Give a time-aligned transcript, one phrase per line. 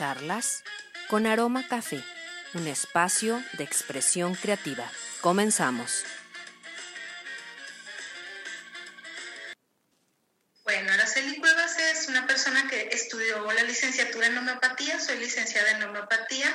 [0.00, 0.64] Charlas
[1.08, 2.02] con Aroma Café,
[2.54, 4.90] un espacio de expresión creativa.
[5.20, 6.06] Comenzamos.
[10.64, 15.82] Bueno, Araceli Cuevas es una persona que estudió la licenciatura en homeopatía, soy licenciada en
[15.82, 16.48] homeopatía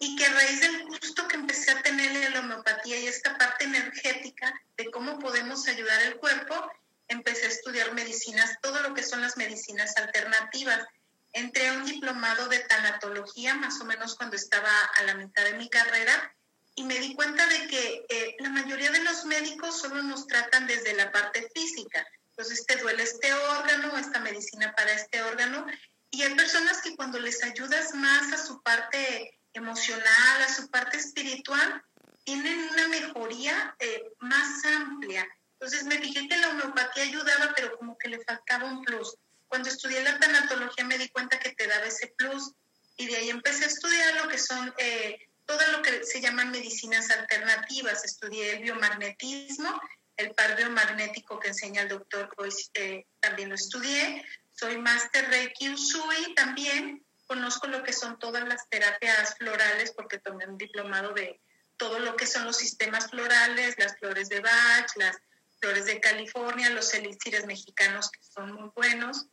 [0.00, 3.38] y que a raíz del gusto que empecé a tener en la homeopatía y esta
[3.38, 6.68] parte energética de cómo podemos ayudar al cuerpo,
[7.06, 10.84] empecé a estudiar medicinas, todo lo que son las medicinas alternativas.
[11.32, 15.54] Entré a un diplomado de tanatología, más o menos cuando estaba a la mitad de
[15.54, 16.34] mi carrera,
[16.74, 20.66] y me di cuenta de que eh, la mayoría de los médicos solo nos tratan
[20.66, 22.06] desde la parte física.
[22.30, 25.66] Entonces, te duele este órgano, esta medicina para este órgano.
[26.10, 30.96] Y hay personas que cuando les ayudas más a su parte emocional, a su parte
[30.96, 31.82] espiritual,
[32.24, 35.26] tienen una mejoría eh, más amplia.
[35.54, 39.14] Entonces me fijé que la homeopatía ayudaba, pero como que le faltaba un plus.
[39.52, 42.52] Cuando estudié la tanatología me di cuenta que te daba ese plus
[42.96, 46.50] y de ahí empecé a estudiar lo que son eh, todo lo que se llaman
[46.50, 48.02] medicinas alternativas.
[48.02, 49.78] Estudié el biomagnetismo,
[50.16, 52.30] el par biomagnético que enseña el doctor
[52.72, 54.24] eh, también lo estudié.
[54.52, 57.04] Soy máster Reiki Usui también.
[57.26, 61.42] Conozco lo que son todas las terapias florales porque tomé un diplomado de
[61.76, 65.18] todo lo que son los sistemas florales, las flores de Bach, las
[65.60, 69.26] flores de California, los elixires mexicanos que son muy buenos.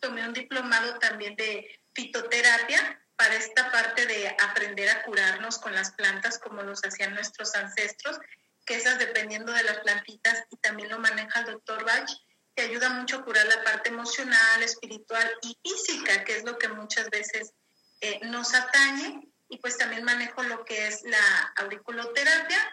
[0.00, 5.92] Tomé un diplomado también de fitoterapia para esta parte de aprender a curarnos con las
[5.92, 8.18] plantas como los hacían nuestros ancestros,
[8.64, 12.10] que esas dependiendo de las plantitas y también lo maneja el doctor Bach,
[12.56, 16.68] que ayuda mucho a curar la parte emocional, espiritual y física, que es lo que
[16.68, 17.52] muchas veces
[18.00, 19.28] eh, nos atañe.
[19.48, 22.72] Y pues también manejo lo que es la auriculoterapia,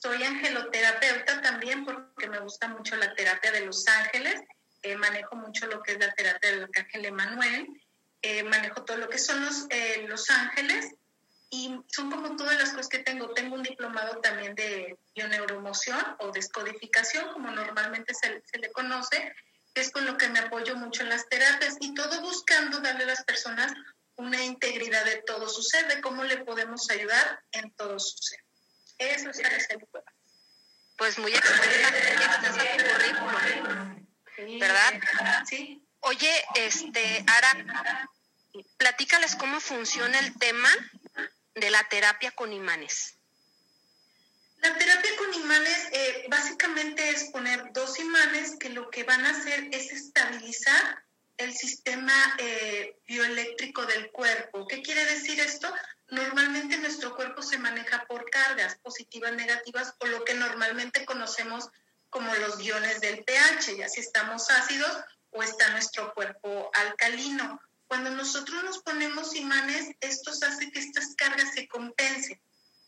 [0.00, 4.40] soy angeloterapeuta también porque me gusta mucho la terapia de los ángeles.
[4.82, 7.66] Eh, manejo mucho lo que es la terapia del arcángel Emanuel.
[8.22, 10.94] Eh, manejo todo lo que son los, eh, los ángeles
[11.50, 13.32] y son como todas las cosas que tengo.
[13.32, 19.34] Tengo un diplomado también de bioneuromoción o descodificación, como normalmente se, se le conoce,
[19.74, 23.04] que es con lo que me apoyo mucho en las terapias y todo buscando darle
[23.04, 23.72] a las personas
[24.16, 28.40] una integridad de todo su ser, de cómo le podemos ayudar en todo su ser.
[28.98, 30.12] Eso es Araceli Cuevas.
[30.96, 31.68] Pues muy excelente
[34.58, 35.00] ¿verdad?
[35.48, 35.82] Sí.
[36.00, 38.08] Oye, este, Ara,
[38.76, 40.70] platícales cómo funciona el tema
[41.54, 43.14] de la terapia con imanes.
[44.60, 49.30] La terapia con imanes eh, básicamente es poner dos imanes que lo que van a
[49.30, 51.04] hacer es estabilizar
[51.36, 54.66] el sistema eh, bioeléctrico del cuerpo.
[54.66, 55.72] ¿Qué quiere decir esto?
[56.08, 61.68] Normalmente nuestro cuerpo se maneja por cargas positivas, negativas o lo que normalmente conocemos
[62.10, 64.90] como los guiones del pH, ya si estamos ácidos
[65.30, 67.60] o está nuestro cuerpo alcalino.
[67.86, 72.40] Cuando nosotros nos ponemos imanes, esto hace que estas cargas se compensen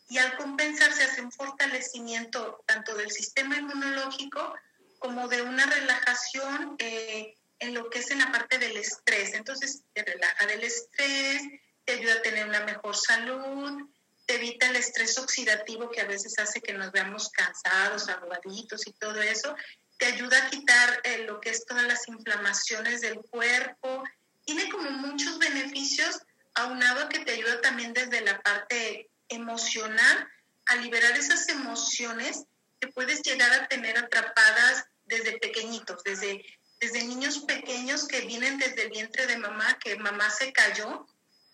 [0.09, 4.53] y al compensar se hace un fortalecimiento tanto del sistema inmunológico
[4.99, 9.33] como de una relajación eh, en lo que es en la parte del estrés.
[9.33, 11.43] Entonces, te relaja del estrés,
[11.85, 13.89] te ayuda a tener una mejor salud,
[14.27, 19.21] evita el estrés oxidativo que a veces hace que nos veamos cansados, arrugaditos y todo
[19.21, 19.55] eso,
[19.97, 24.03] te ayuda a quitar eh, lo que es todas las inflamaciones del cuerpo,
[24.45, 26.19] tiene como muchos beneficios
[26.55, 30.27] aunado que te ayuda también desde la parte emocional
[30.65, 32.43] a liberar esas emociones
[32.79, 36.43] que puedes llegar a tener atrapadas desde pequeñitos, desde,
[36.79, 41.05] desde niños pequeños que vienen desde el vientre de mamá, que mamá se cayó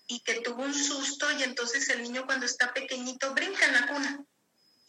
[0.07, 3.88] y que tuvo un susto y entonces el niño cuando está pequeñito brinca en la
[3.88, 4.19] cuna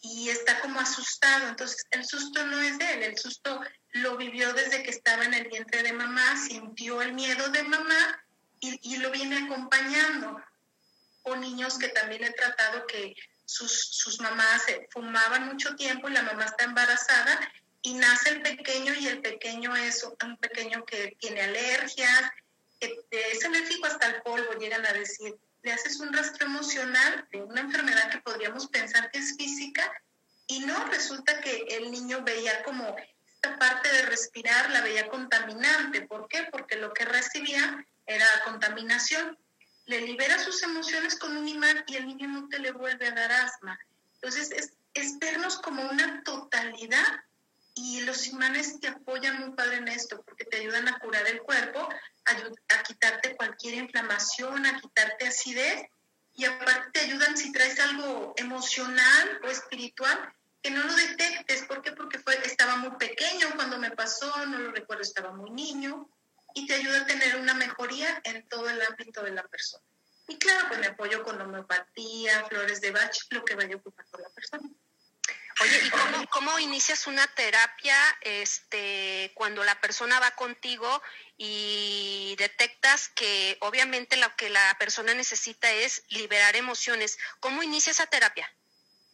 [0.01, 1.49] y está como asustado.
[1.49, 3.59] Entonces el susto no es de él, el susto
[3.91, 8.23] lo vivió desde que estaba en el vientre de mamá, sintió el miedo de mamá
[8.61, 10.41] y, y lo viene acompañando.
[11.23, 13.13] O niños que también he tratado que
[13.45, 17.39] sus, sus mamás fumaban mucho tiempo y la mamá está embarazada
[17.81, 22.31] y nace el pequeño y el pequeño es un pequeño que tiene alergias,
[22.79, 27.41] que es alérgico hasta el polvo, llegan a decir, le haces un rastro emocional de
[27.41, 29.91] una enfermedad que podríamos pensar que es física
[30.47, 32.95] y no, resulta que el niño veía como
[33.35, 36.01] esta parte de respirar la veía contaminante.
[36.01, 36.47] ¿Por qué?
[36.51, 39.37] Porque lo que recibía era contaminación.
[39.85, 43.11] Le libera sus emociones con un imán y el niño no te le vuelve a
[43.11, 43.79] dar asma.
[44.15, 45.17] Entonces es, es
[45.61, 47.23] como una totalidad
[47.81, 51.41] y los imanes te apoyan muy padre en esto porque te ayudan a curar el
[51.41, 51.87] cuerpo,
[52.25, 55.85] a, quitarte cualquier inflamación, a quitarte acidez
[56.33, 60.17] y aparte te ayudan si traes algo emocional o espiritual
[60.61, 61.63] que no lo detectes.
[61.63, 61.93] ¿Por qué?
[61.93, 66.09] Porque fue, estaba muy pequeño cuando me pasó, no lo recuerdo, estaba muy niño
[66.55, 69.83] y te ayuda a tener una mejoría en todo el ámbito de la persona.
[70.27, 74.29] Y claro, pues me apoyo con homeopatía, flores de Bach, lo que vaya ocupando la
[74.31, 74.69] persona.
[75.61, 81.01] Oye, ¿y cómo, cómo, inicias una terapia este, cuando la persona va contigo
[81.37, 87.17] y detectas que obviamente lo que la persona necesita es liberar emociones?
[87.39, 88.51] ¿Cómo inicia esa terapia?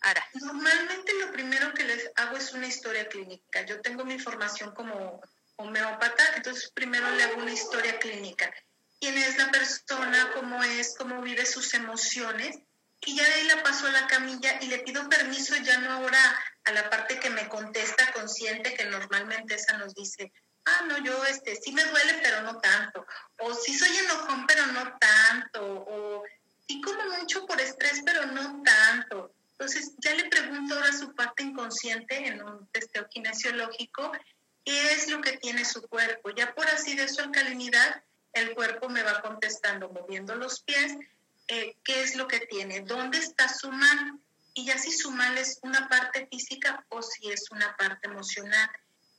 [0.02, 0.28] Ara.
[0.34, 3.66] Normalmente lo primero que les hago es una historia clínica.
[3.66, 5.22] Yo tengo mi formación como
[5.56, 8.54] homeópata, entonces primero le hago una historia clínica
[9.00, 12.58] quién es la persona, cómo es, cómo vive sus emociones.
[13.06, 15.92] Y ya de ahí la paso a la camilla y le pido permiso ya no
[15.92, 16.20] ahora
[16.64, 20.32] a la parte que me contesta consciente, que normalmente esa nos dice,
[20.66, 23.06] ah, no, yo este, sí me duele, pero no tanto.
[23.40, 25.62] O sí soy enojón, pero no tanto.
[25.64, 26.24] O
[26.68, 29.32] sí como mucho por estrés, pero no tanto.
[29.52, 34.12] Entonces ya le pregunto ahora a su parte inconsciente en un testeo kinesiológico,
[34.66, 36.32] qué es lo que tiene su cuerpo.
[36.32, 38.04] Ya por así de su alcalinidad,
[38.34, 40.98] el cuerpo me va contestando moviendo los pies,
[41.48, 44.20] eh, qué es lo que tiene, dónde está su mal
[44.54, 48.70] y ya si su mal es una parte física o si es una parte emocional.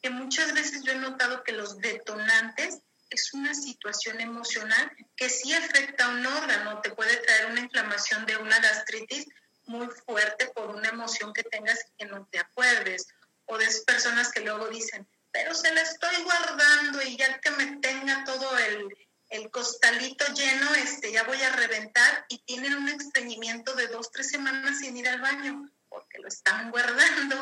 [0.02, 2.78] Que muchas veces yo he notado que los detonantes
[3.10, 8.26] es una situación emocional que sí afecta a un órgano, te puede traer una inflamación
[8.26, 9.26] de una gastritis
[9.66, 13.06] muy fuerte por una emoción que tengas que no te acuerdes.
[13.46, 17.76] O de personas que luego dicen, pero se la estoy guardando y ya que me
[17.76, 18.88] tenga todo el,
[19.28, 24.30] el costalito lleno, este, ya voy a reventar y tienen un estreñimiento de dos, tres
[24.30, 27.36] semanas sin ir al baño porque lo están guardando.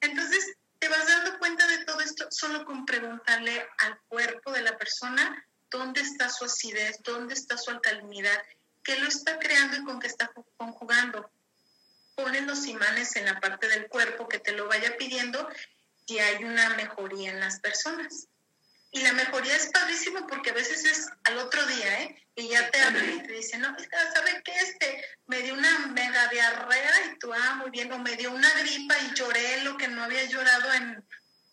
[0.00, 4.76] Entonces, te vas dando cuenta de todo esto solo con preguntarle al cuerpo de la
[4.76, 8.40] persona dónde está su acidez, dónde está su alcalinidad,
[8.84, 11.30] qué lo está creando y con qué está conjugando.
[12.14, 15.48] Ponen los imanes en la parte del cuerpo que te lo vaya pidiendo
[16.06, 18.28] y hay una mejoría en las personas.
[18.96, 22.16] Y la mejoría es padrísimo porque a veces es al otro día, ¿eh?
[22.34, 23.76] Y ya te hablan y te dicen, no,
[24.14, 24.52] ¿sabes qué?
[24.52, 28.50] Este, me dio una mega diarrea y tú, ah, muy bien, o me dio una
[28.54, 31.04] gripa y lloré lo que no había llorado en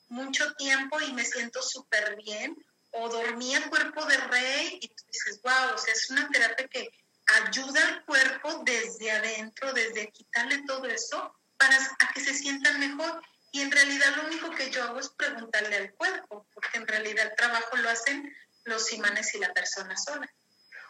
[0.08, 2.56] mucho tiempo y me siento súper bien,
[2.92, 6.66] o dormí el cuerpo de rey y tú dices, wow, o sea, es una terapia
[6.70, 6.90] que
[7.46, 13.22] ayuda al cuerpo desde adentro, desde quitarle todo eso para a que se sientan mejor.
[13.54, 17.28] Y en realidad lo único que yo hago es preguntarle al cuerpo, porque en realidad
[17.28, 20.28] el trabajo lo hacen los imanes y la persona sola.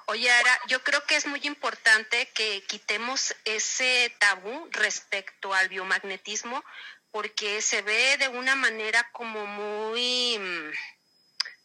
[0.06, 6.64] Oye, Ara, yo creo que es muy importante que quitemos ese tabú respecto al biomagnetismo,
[7.12, 10.40] porque se ve de una manera como muy,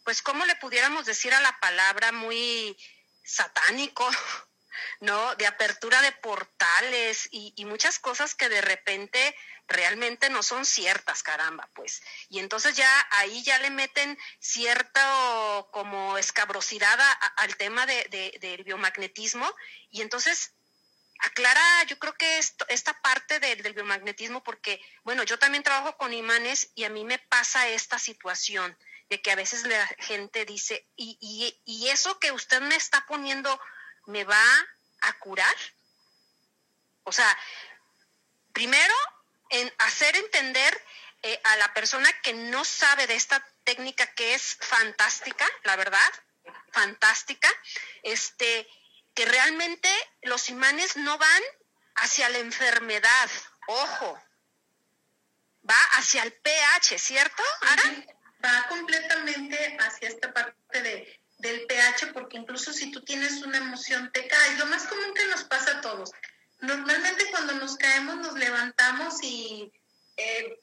[0.03, 2.11] pues, ¿cómo le pudiéramos decir a la palabra?
[2.11, 2.77] Muy
[3.23, 4.05] satánico,
[4.99, 5.33] ¿no?
[5.35, 9.33] De apertura de portales y, y muchas cosas que de repente
[9.69, 12.01] realmente no son ciertas, caramba, pues.
[12.29, 16.99] Y entonces ya ahí ya le meten cierta como escabrosidad
[17.37, 19.49] al tema de, del biomagnetismo
[19.91, 20.53] y entonces
[21.19, 26.13] aclara, yo creo que esto, esta parte del, biomagnetismo, porque, bueno, yo también trabajo con
[26.13, 28.77] imanes y a mí me pasa esta situación
[29.09, 33.05] de que a veces la gente dice, ¿y, y, y eso que usted me está
[33.07, 33.59] poniendo
[34.07, 34.43] me va
[35.01, 35.55] a curar?
[37.03, 37.37] O sea,
[38.53, 38.93] primero
[39.49, 40.83] en hacer entender
[41.23, 46.11] eh, a la persona que no sabe de esta técnica que es fantástica, la verdad,
[46.71, 47.49] fantástica,
[48.03, 48.67] este,
[49.13, 49.89] que realmente
[50.21, 51.43] los imanes no van
[51.95, 53.29] hacia la enfermedad,
[53.67, 54.21] ojo,
[55.69, 57.43] va hacia el pH, ¿cierto?
[58.43, 64.11] Va completamente hacia esta parte de, del pH, porque incluso si tú tienes una emoción
[64.13, 64.57] te cae.
[64.57, 66.11] Lo más común que nos pasa a todos,
[66.61, 69.71] Normalmente cuando nos caemos nos levantamos y
[70.17, 70.59] eh,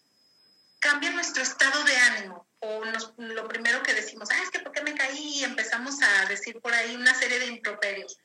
[0.78, 2.46] cambia nuestro estado de ánimo.
[2.60, 2.82] O
[3.18, 5.38] lo primero que decimos, ah, es que ¿por qué me caí?
[5.38, 8.18] Y empezamos a decir por ahí una serie de improperios.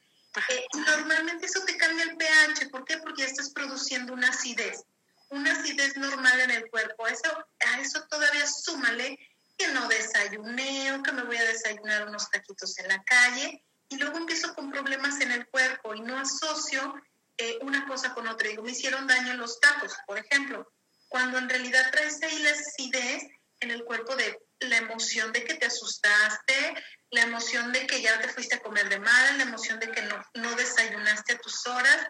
[0.50, 2.70] Eh, normalmente eso te cambia el pH.
[2.70, 2.98] ¿Por qué?
[2.98, 4.84] Porque ya estás produciendo una acidez.
[5.30, 7.08] Una acidez normal en el cuerpo.
[7.08, 9.18] Eso, a eso todavía súmale
[9.58, 13.64] que no desayuneo, que me voy a desayunar unos taquitos en la calle.
[13.90, 16.96] Y luego empiezo con problemas en el cuerpo y no asocio
[17.38, 18.50] eh, una cosa con otra.
[18.50, 20.72] Digo, me hicieron daño los tacos, por ejemplo,
[21.08, 23.24] cuando en realidad traes ahí la acidez
[23.60, 26.74] en el cuerpo de la emoción de que te asustaste,
[27.10, 30.02] la emoción de que ya te fuiste a comer de mal, la emoción de que
[30.04, 32.08] no, no desayunaste a tus horas.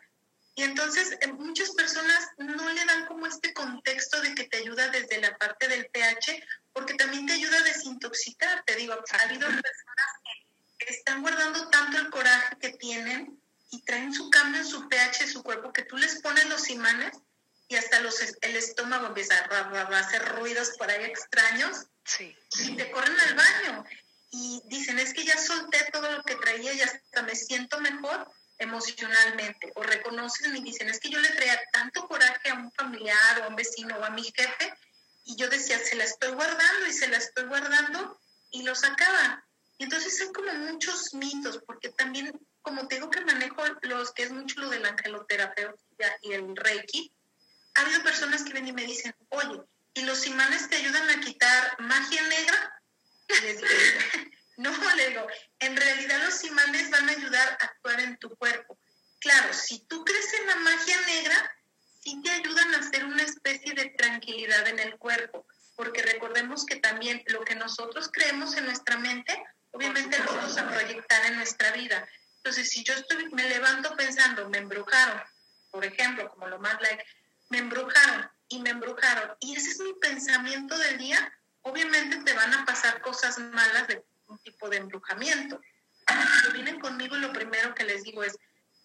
[0.53, 4.89] Y entonces eh, muchas personas no le dan como este contexto de que te ayuda
[4.89, 8.63] desde la parte del pH, porque también te ayuda a desintoxicar.
[8.65, 10.11] Te digo, ha habido personas
[10.77, 13.40] que están guardando tanto el coraje que tienen
[13.71, 17.17] y traen su cambio en su pH, su cuerpo, que tú les pones los imanes
[17.67, 22.35] y hasta los, el estómago empieza a, hacer ruidos por ahí extraños sí.
[22.59, 23.85] y te corren al baño
[24.29, 28.29] y dicen, es que ya solté todo lo que traía y hasta me siento mejor.
[28.59, 33.39] emocionalmente o reconocen y dicen, es que yo le traía tanto coraje a un familiar
[33.39, 34.73] o a un vecino o a mi jefe
[35.23, 38.19] y yo decía, se la estoy guardando y se la estoy guardando
[38.51, 39.43] y lo sacaba.
[39.83, 44.31] Entonces hay como muchos mitos, porque también, como te digo que manejo los que es
[44.31, 47.11] mucho lo del angeloterapeuta y el reiki,
[47.75, 49.61] ha habido personas que ven y me dicen, oye,
[49.93, 52.81] ¿y los imanes te ayudan a quitar magia negra?
[54.57, 55.25] No, le digo,
[55.59, 58.77] en realidad los imanes van a ayudar a actuar en tu cuerpo.
[59.19, 61.55] Claro, si tú crees en la magia negra,
[62.03, 66.75] sí te ayudan a hacer una especie de tranquilidad en el cuerpo, porque recordemos que
[66.75, 71.71] también lo que nosotros creemos en nuestra mente, obviamente lo vamos a proyectar en nuestra
[71.71, 72.07] vida.
[72.37, 75.21] Entonces, si yo estoy, me levanto pensando, me embrujaron,
[75.69, 77.03] por ejemplo, como lo más like,
[77.49, 82.53] me embrujaron y me embrujaron, y ese es mi pensamiento del día, obviamente te van
[82.53, 85.61] a pasar cosas malas de un tipo de embrujamiento.
[86.43, 88.37] Si vienen conmigo, lo primero que les digo es,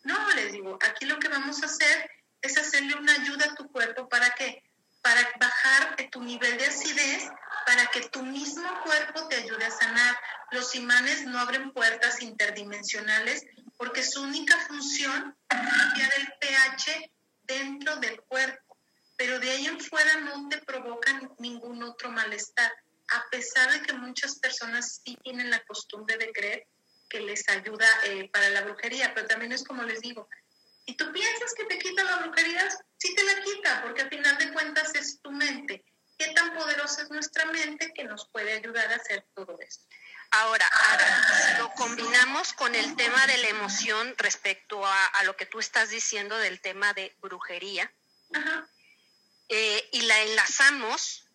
[0.05, 2.11] no, les digo, aquí lo que vamos a hacer
[2.43, 4.63] es hacerle una ayuda a tu cuerpo para que
[5.07, 7.31] para bajar tu nivel de acidez,
[7.65, 10.19] para que tu mismo cuerpo te ayude a sanar.
[10.51, 13.45] Los imanes no abren puertas interdimensionales
[13.77, 17.13] porque su única función es cambiar el pH
[17.45, 18.77] dentro del cuerpo,
[19.17, 22.73] pero de ahí en fuera no te provocan ningún otro malestar,
[23.13, 26.67] a pesar de que muchas personas sí tienen la costumbre de creer
[27.09, 30.29] que les ayuda eh, para la brujería, pero también es como les digo,
[30.87, 34.39] y tú piensas que te quita la brujería, sí te la quita, porque al final
[34.39, 35.85] de cuentas es tu mente.
[36.17, 39.85] ¿Qué tan poderosa es nuestra mente que nos puede ayudar a hacer todo esto?
[40.31, 45.59] Ahora, ahora, lo combinamos con el tema de la emoción respecto a, lo que tú
[45.59, 47.93] estás diciendo del tema de brujería,
[49.49, 51.27] eh, y la enlazamos,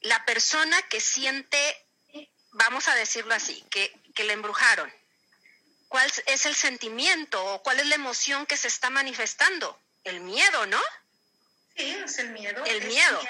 [0.00, 1.58] la persona que siente,
[2.52, 4.92] vamos a decirlo así, que, que le embrujaron,
[5.94, 9.78] ¿cuál es el sentimiento o cuál es la emoción que se está manifestando?
[10.02, 10.80] El miedo, ¿no?
[11.76, 12.64] Sí, es el miedo.
[12.64, 13.20] El miedo.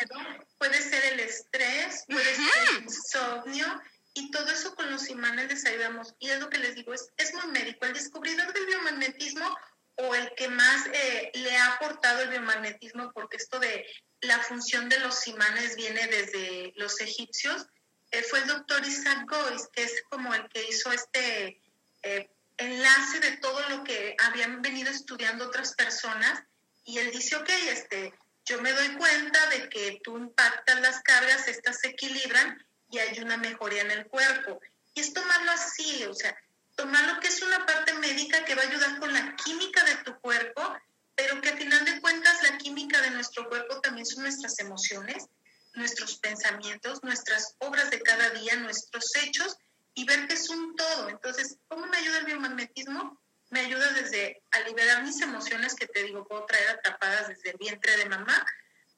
[0.57, 3.67] Puede ser el estrés, puede ser el insomnio,
[4.15, 6.15] y todo eso con los imanes les ayudamos.
[6.19, 7.85] Y es lo que les digo, es, es muy médico.
[7.85, 9.59] El descubridor del biomagnetismo
[9.97, 13.87] o el que más eh, le ha aportado el biomagnetismo, porque esto de
[14.23, 17.67] la función de los imanes viene desde los egipcios,
[18.11, 21.61] eh, fue el doctor Isaac Gois, que es como el que hizo este
[22.05, 26.43] eh, enlace de todo lo que habían venido estudiando otras personas
[26.85, 28.13] y él dice, ok, este,
[28.45, 33.19] yo me doy cuenta de que tú impactas las cargas, estas se equilibran y hay
[33.21, 34.61] una mejoría en el cuerpo.
[34.95, 36.37] Y es tomarlo así, o sea,
[36.77, 40.19] tomarlo que es una parte médica que va a ayudar con la química de tu
[40.21, 40.77] cuerpo,
[41.17, 45.25] pero que al final de cuentas la química de nuestro cuerpo también son nuestras emociones,
[45.73, 49.57] nuestros pensamientos, nuestras obras de cada día, nuestros hechos
[49.95, 51.09] y ver que es un todo.
[51.09, 53.21] Entonces, ¿cómo me ayuda el biomagnetismo?
[53.51, 57.57] Me ayuda desde a liberar mis emociones que te digo, puedo traer atrapadas desde el
[57.59, 58.45] vientre de mamá,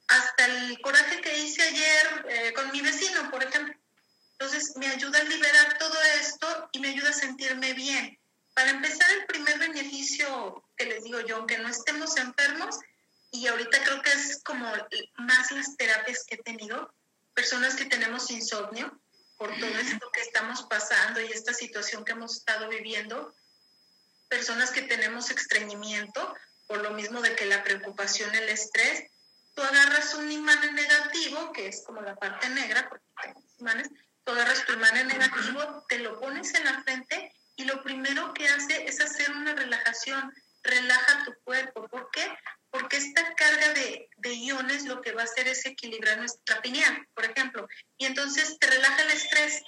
[0.09, 3.75] hasta el coraje que hice ayer eh, con mi vecino, por ejemplo.
[4.33, 8.19] Entonces, me ayuda a liberar todo esto y me ayuda a sentirme bien.
[8.55, 12.79] Para empezar, el primer beneficio que les digo yo, aunque no estemos enfermos,
[13.31, 14.67] y ahorita creo que es como
[15.17, 16.93] más las terapias que he tenido,
[17.35, 18.99] personas que tenemos insomnio,
[19.37, 23.35] por todo esto que estamos pasando y esta situación que hemos estado viviendo,
[24.29, 26.35] personas que tenemos estreñimiento,
[26.67, 29.05] por lo mismo de que la preocupación, el estrés,
[29.55, 33.89] tú agarras un imán negativo, que es como la parte negra, porque tenemos imanes,
[34.25, 38.49] tú agarras tu imán negativo, te lo pones en la frente y lo primero que
[38.49, 40.33] hace es hacer una relajación,
[40.67, 41.89] relaja tu cuerpo.
[41.89, 42.27] ¿Por qué?
[42.77, 47.25] porque esta carga de, iones lo que va a hacer es equilibrar nuestra pineal, por
[47.25, 49.63] ejemplo, y entonces te relaja el estrés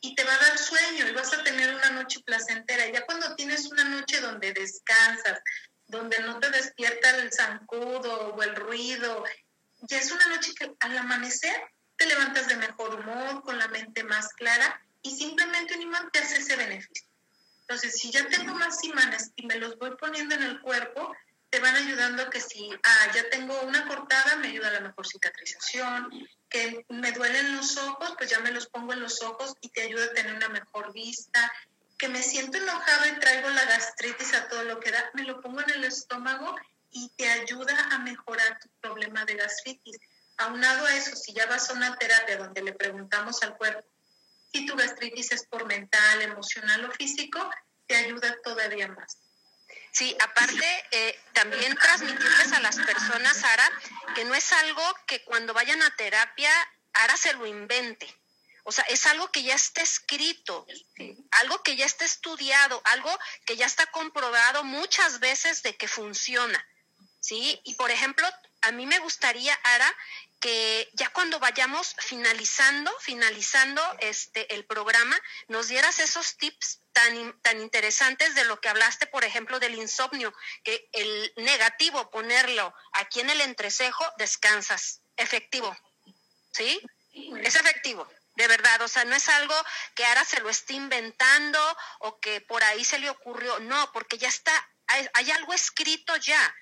[0.00, 2.88] y te va a dar sueño y vas a tener una noche placentera.
[2.88, 5.40] Ya cuando tienes una noche donde descansas,
[5.86, 9.24] donde no te despierta el zancudo o el ruido,
[9.82, 11.54] ya es una noche que al amanecer
[11.96, 16.18] te levantas de mejor humor, con la mente más clara y simplemente un imán te
[16.18, 17.09] hace ese beneficio.
[17.70, 21.14] Entonces, si ya tengo más imanes y me los voy poniendo en el cuerpo,
[21.50, 25.06] te van ayudando que si ah, ya tengo una cortada, me ayuda a la mejor
[25.06, 26.10] cicatrización,
[26.48, 29.82] que me duelen los ojos, pues ya me los pongo en los ojos y te
[29.82, 31.52] ayuda a tener una mejor vista,
[31.96, 35.40] que me siento enojado y traigo la gastritis a todo lo que da, me lo
[35.40, 36.56] pongo en el estómago
[36.90, 39.96] y te ayuda a mejorar tu problema de gastritis.
[40.38, 43.89] Aunado a eso, si ya vas a una terapia donde le preguntamos al cuerpo
[44.52, 47.48] si tu gastritis es por mental, emocional o físico,
[47.86, 49.18] te ayuda todavía más.
[49.92, 53.68] Sí, aparte, eh, también transmitirles a las personas, Sara,
[54.14, 56.50] que no es algo que cuando vayan a terapia,
[56.92, 58.12] Ara se lo invente.
[58.64, 60.66] O sea, es algo que ya está escrito,
[61.32, 63.10] algo que ya está estudiado, algo
[63.46, 66.64] que ya está comprobado muchas veces de que funciona.
[67.20, 67.60] ¿Sí?
[67.64, 68.26] Y por ejemplo,
[68.62, 69.96] a mí me gustaría, Ara,
[70.40, 75.16] que ya cuando vayamos finalizando, finalizando este el programa,
[75.48, 80.32] nos dieras esos tips tan, tan interesantes de lo que hablaste, por ejemplo, del insomnio,
[80.64, 85.02] que el negativo, ponerlo aquí en el entrecejo, descansas.
[85.16, 85.76] Efectivo.
[86.52, 86.80] ¿Sí?
[87.42, 88.08] Es efectivo.
[88.36, 89.54] De verdad, o sea, no es algo
[89.94, 91.60] que Ara se lo esté inventando
[91.98, 94.52] o que por ahí se le ocurrió, no, porque ya está,
[94.86, 96.56] hay, hay algo escrito ya,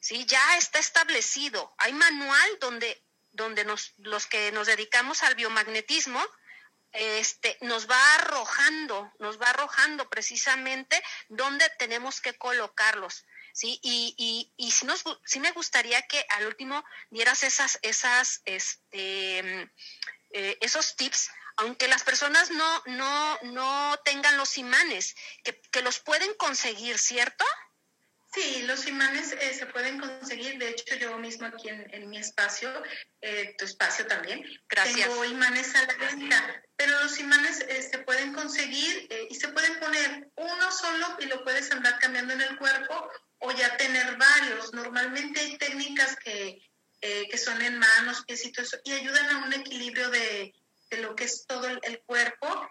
[0.00, 0.24] ¿sí?
[0.24, 1.74] Ya está establecido.
[1.76, 3.04] Hay manual donde
[3.38, 6.22] donde los que nos dedicamos al biomagnetismo,
[6.92, 13.24] este, nos va arrojando, nos va arrojando precisamente dónde tenemos que colocarlos.
[13.52, 13.78] ¿sí?
[13.82, 19.70] Y, y, y si, nos, si me gustaría que al último dieras esas, esas, este,
[20.30, 25.98] eh, esos tips, aunque las personas no, no, no tengan los imanes, que, que los
[25.98, 27.44] pueden conseguir, ¿cierto?
[28.32, 30.58] Sí, los imanes eh, se pueden conseguir.
[30.58, 32.70] De hecho, yo mismo aquí en, mi espacio,
[33.22, 35.08] eh, tu espacio también, Gracias.
[35.08, 36.62] tengo imanes a la venta.
[36.76, 41.42] Pero los imanes eh, se pueden conseguir y se pueden poner uno solo y lo
[41.42, 44.74] puedes andar cambiando en el cuerpo o ya tener varios.
[44.74, 46.60] Normalmente hay técnicas que,
[47.00, 50.52] que son en manos, pies y todo eso, y ayudan a un equilibrio de,
[50.90, 52.70] de lo que es todo el, cuerpo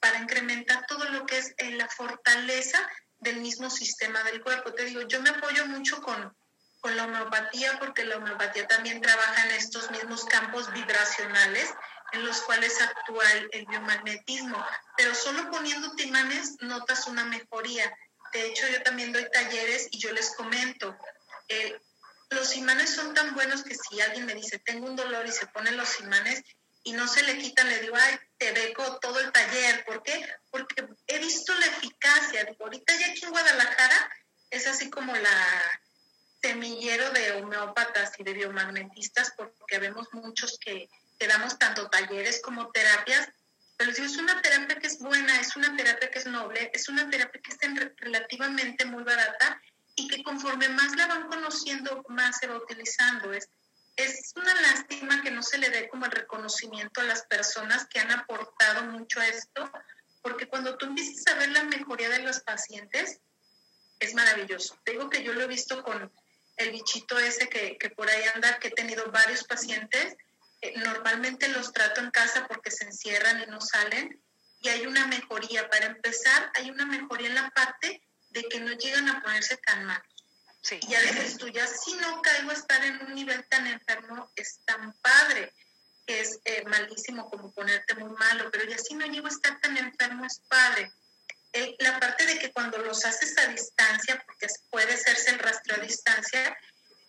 [0.00, 2.78] para incrementar todo lo que es la fortaleza
[3.18, 4.72] del mismo sistema del cuerpo.
[4.72, 6.36] Te digo, yo me apoyo mucho con,
[6.80, 11.72] con la homeopatía porque la homeopatía también trabaja en estos mismos campos vibracionales
[12.12, 14.64] en los cuales actúa el, biomagnetismo,
[14.96, 17.92] pero solo poniendo imanes notas una mejoría.
[18.32, 20.96] De hecho, yo también doy talleres y yo les comento,
[21.48, 21.76] eh,
[22.30, 25.46] los imanes son tan buenos que si alguien me dice, tengo un dolor y se
[25.48, 26.42] ponen los imanes,
[26.84, 29.84] y no se le quitan, le digo, ay, te dejo todo el taller.
[29.86, 30.26] ¿Por qué?
[30.50, 32.44] Porque he visto la eficacia.
[32.44, 34.12] Digo, ahorita ya aquí en Guadalajara
[34.50, 35.80] es así como la
[36.42, 42.70] semillero de homeópatas y de biomagnetistas, porque vemos muchos que, que damos tanto talleres como
[42.70, 43.30] terapias,
[43.78, 47.08] pero es una terapia que es buena, es una terapia que es noble, es una
[47.08, 49.60] terapia que es relativamente muy barata
[49.96, 53.32] y que conforme más la van conociendo, más se va utilizando.
[53.32, 53.48] Es,
[53.96, 58.00] es una lástima que no se le dé como el reconocimiento a las personas que
[58.00, 59.70] han aportado mucho a esto,
[60.22, 63.20] porque cuando tú empiezas a ver la mejoría de los pacientes,
[64.00, 64.78] es maravilloso.
[64.84, 66.12] digo que yo lo he visto con
[66.56, 70.16] el bichito ese que, por ahí anda, que he tenido varios pacientes.
[70.60, 74.22] Eh, normalmente los trato en casa porque se encierran y no salen.
[74.60, 75.68] Y hay una mejoría.
[75.68, 79.84] Para empezar, hay una mejoría en la parte de que no llegan a ponerse tan
[79.84, 80.02] mal.
[80.70, 84.30] Y ya dices tú, ya si no caigo a estar en un nivel tan enfermo,
[84.34, 85.52] es tan padre,
[86.06, 89.60] que es eh, malísimo como ponerte muy malo, pero ya si no llego a estar
[89.60, 90.90] tan enfermo, es padre.
[91.78, 95.84] la parte de que cuando los haces a distancia, porque puede hacerse el rastro a
[95.84, 96.56] distancia,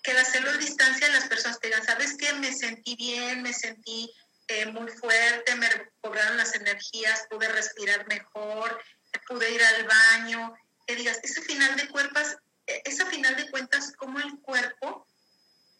[0.03, 2.33] que al hacerlo a distancia las personas te digan, ¿sabes qué?
[2.33, 4.13] Me sentí bien, me sentí
[4.47, 8.79] eh, muy fuerte, me recobraron las energías, pude respirar mejor,
[9.27, 10.53] pude ir al baño,
[10.85, 15.07] que digas, ese final de cuerpos es a final de cuentas cómo el cuerpo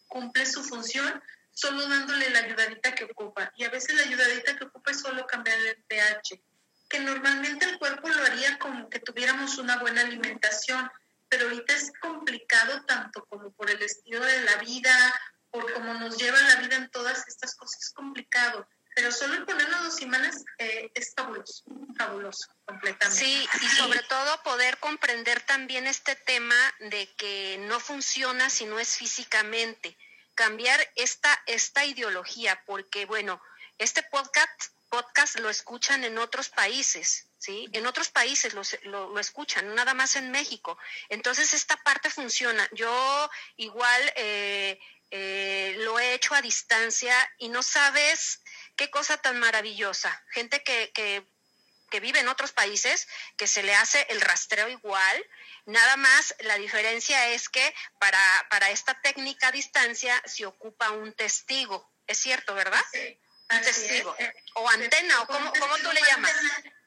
[0.08, 1.22] cumple su función
[1.52, 3.52] solo dándole la ayudadita que ocupa.
[3.56, 6.42] Y a veces la ayudadita que ocupa es solo cambiar el pH,
[6.90, 10.90] que normalmente el cuerpo lo haría como que tuviéramos una buena alimentación,
[11.30, 15.14] pero ahorita es complicado tanto como por el estilo de la vida,
[15.50, 19.46] por cómo nos lleva la vida en todas estas cosas, es complicado pero solo el
[19.46, 21.64] ponernos los imanes eh, es fabuloso,
[21.98, 23.24] fabuloso, completamente.
[23.24, 28.80] Sí, y sobre todo poder comprender también este tema de que no funciona si no
[28.80, 29.98] es físicamente,
[30.34, 33.42] cambiar esta, esta ideología, porque bueno,
[33.80, 37.68] este podcast, podcast lo escuchan en otros países, ¿sí?
[37.74, 40.78] En otros países lo, lo, lo escuchan, nada más en México.
[41.10, 42.66] Entonces esta parte funciona.
[42.72, 44.14] Yo igual...
[44.16, 44.80] Eh,
[45.12, 48.42] eh, lo he hecho a distancia y no sabes
[48.76, 50.24] qué cosa tan maravillosa.
[50.30, 51.24] Gente que, que,
[52.02, 53.08] vive en otros países,
[53.38, 55.26] que se le hace el rastreo igual.
[55.66, 61.14] Nada más la diferencia es que para, para esta técnica a distancia se ocupa un
[61.14, 61.90] testigo.
[62.06, 62.84] Es cierto, ¿verdad?
[62.92, 63.18] Sí.
[63.48, 64.16] Testigo.
[64.18, 66.34] Eh, o antena, o cómo, cómo tú le llamas.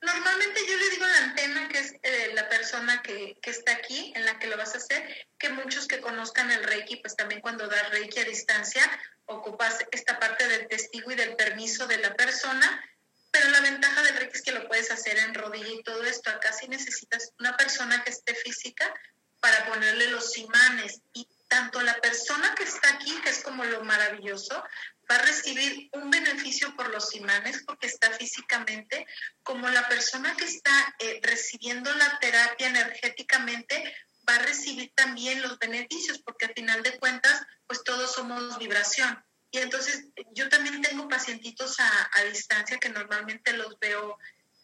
[0.01, 4.12] Normalmente yo le digo la antena, que es eh, la persona que, que, está aquí,
[4.14, 7.40] en la que lo vas a hacer, que muchos que conozcan el Reiki, pues también
[7.40, 8.83] cuando das Reiki a distancia,
[9.27, 12.85] ocupas esta parte del testigo y del permiso de la persona,
[13.31, 16.31] pero la ventaja del Reiki es que lo puedes hacer en rodilla y todo esto.
[16.31, 18.92] Acá sí necesitas una persona que esté física
[19.40, 23.83] para ponerle los imanes y tanto la persona que está aquí, que es como lo
[23.83, 24.62] maravilloso,
[25.11, 29.07] va a recibir un beneficio por los imanes porque está físicamente,
[29.42, 33.94] como la persona que está eh, recibiendo la terapia energéticamente
[34.29, 39.25] va a recibir también los beneficios porque al final de cuentas, pues todos somos vibración.
[39.51, 44.18] Y entonces yo también tengo pacientitos a, a distancia que normalmente los veo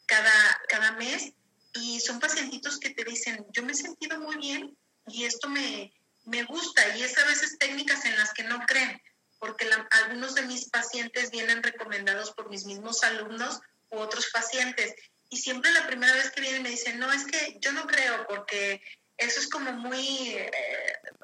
[0.06, 1.32] cada, cada mes
[1.72, 4.76] y son pacientitos que te dicen, yo me he sentido muy bien
[5.06, 5.92] y esto me,
[6.24, 9.00] me gusta y es a veces técnicas en las que no creen,
[9.44, 14.94] porque algunos de mis pacientes vienen recomendados por mis mismos alumnos u otros pacientes
[15.28, 18.26] y siempre la primera vez que vienen me dicen, no, es que yo no creo
[18.26, 18.80] porque
[19.18, 20.50] eso es como muy eh,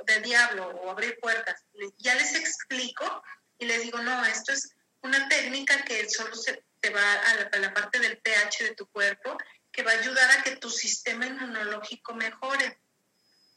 [0.04, 1.64] de diablo o abrir puertas.
[1.96, 3.22] Ya les explico
[3.58, 7.72] y les digo, no, esto es una técnica que solo se te va a la,
[7.72, 9.38] parte del pH de tu cuerpo,
[9.72, 12.80] que va a ayudar a que tu sistema inmunológico mejore.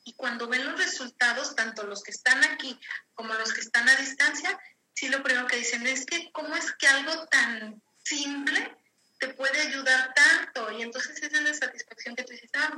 [0.04, 2.80] Y cuando ven los resultados, tanto los que están aquí
[3.13, 4.60] como los que están a distancia,
[4.94, 8.76] sí lo primero que dicen es que cómo es que algo tan simple
[9.20, 10.72] te puede ayudar tanto.
[10.72, 12.78] Y entonces esa es la satisfacción que tú dices, ah,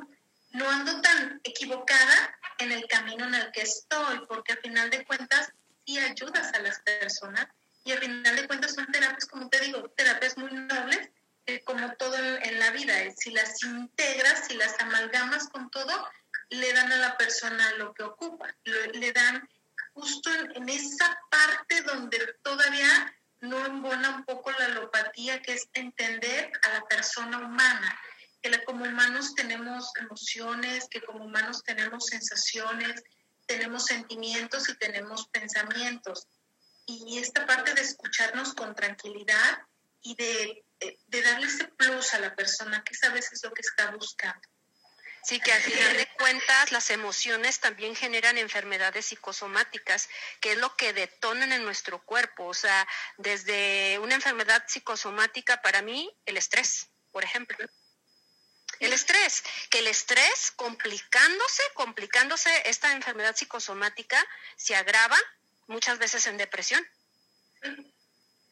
[0.52, 5.04] no ando tan equivocada en el camino en el que estoy, porque al final de
[5.06, 5.52] cuentas
[5.86, 7.48] sí ayudas a las personas
[7.84, 11.10] y al final de cuentas son terapias, como te digo, terapias muy nobles,
[11.66, 12.96] como todo en, la vida.
[13.16, 16.08] Si las integras, si las amalgamas con todo,
[16.50, 19.48] le dan a la persona lo que ocupa, le, dan
[19.94, 26.52] justo en, esa parte donde todavía no embona un poco la alopatía, que es entender
[26.64, 28.00] a la persona humana,
[28.42, 33.04] que como humanos tenemos emociones, que como humanos tenemos sensaciones,
[33.46, 36.28] tenemos sentimientos y tenemos pensamientos
[36.86, 39.60] y esta parte de escucharnos con tranquilidad
[40.02, 40.64] y de,
[41.08, 44.48] de, darle ese plus a la persona, que esa vez es lo que está buscando.
[45.26, 50.08] Sí, que al final de cuentas las emociones también generan enfermedades psicosomáticas,
[50.40, 52.46] que es lo que detonan en nuestro cuerpo.
[52.46, 57.58] O sea, desde una enfermedad psicosomática para mí, el estrés, por ejemplo.
[58.80, 64.24] El estrés, que el estrés complicándose, complicándose esta enfermedad psicosomática,
[64.58, 65.18] se agrava
[65.66, 66.88] muchas veces en depresión.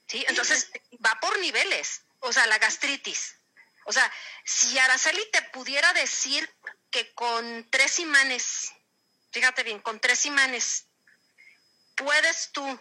[0.08, 0.26] ¿Sí?
[0.28, 0.72] Entonces
[1.06, 2.02] va por niveles.
[2.22, 3.36] O sea, la gastritis.
[3.86, 4.12] O sea,
[4.46, 6.50] si Araceli te pudiera decir
[6.92, 8.72] que con tres imanes,
[9.32, 10.86] fíjate bien, con tres imanes,
[11.96, 12.80] puedes tú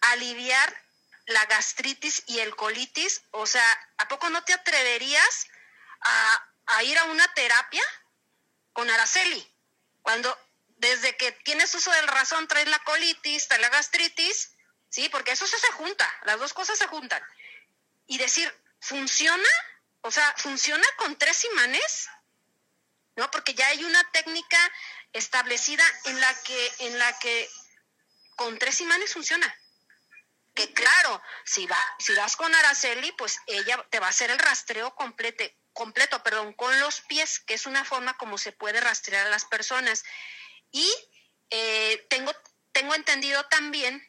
[0.00, 0.84] aliviar
[1.26, 3.66] la gastritis y el colitis, o sea,
[3.98, 5.46] ¿a poco no te atreverías
[6.00, 7.82] a, ir a una terapia
[8.72, 9.50] con Araceli?
[10.02, 10.36] Cuando
[10.76, 14.52] desde que tienes uso del razón traes la colitis, traes la gastritis,
[14.90, 15.08] ¿sí?
[15.08, 17.22] Porque eso se junta, las dos cosas se juntan.
[18.06, 19.48] Y decir, ¿funciona?
[20.06, 22.10] O sea, ¿funciona con tres imanes?
[23.16, 23.30] ¿No?
[23.30, 24.58] Porque ya hay una técnica
[25.14, 27.48] establecida en la que, en la que
[28.36, 29.58] con tres imanes funciona.
[30.54, 34.38] Que claro, si, va, si vas con Araceli, pues ella te va a hacer el
[34.38, 39.26] rastreo completo, completo, perdón, con los pies, que es una forma como se puede rastrear
[39.26, 40.04] a las personas.
[40.70, 40.86] Y
[41.48, 42.30] eh, tengo,
[42.72, 44.06] tengo entendido también,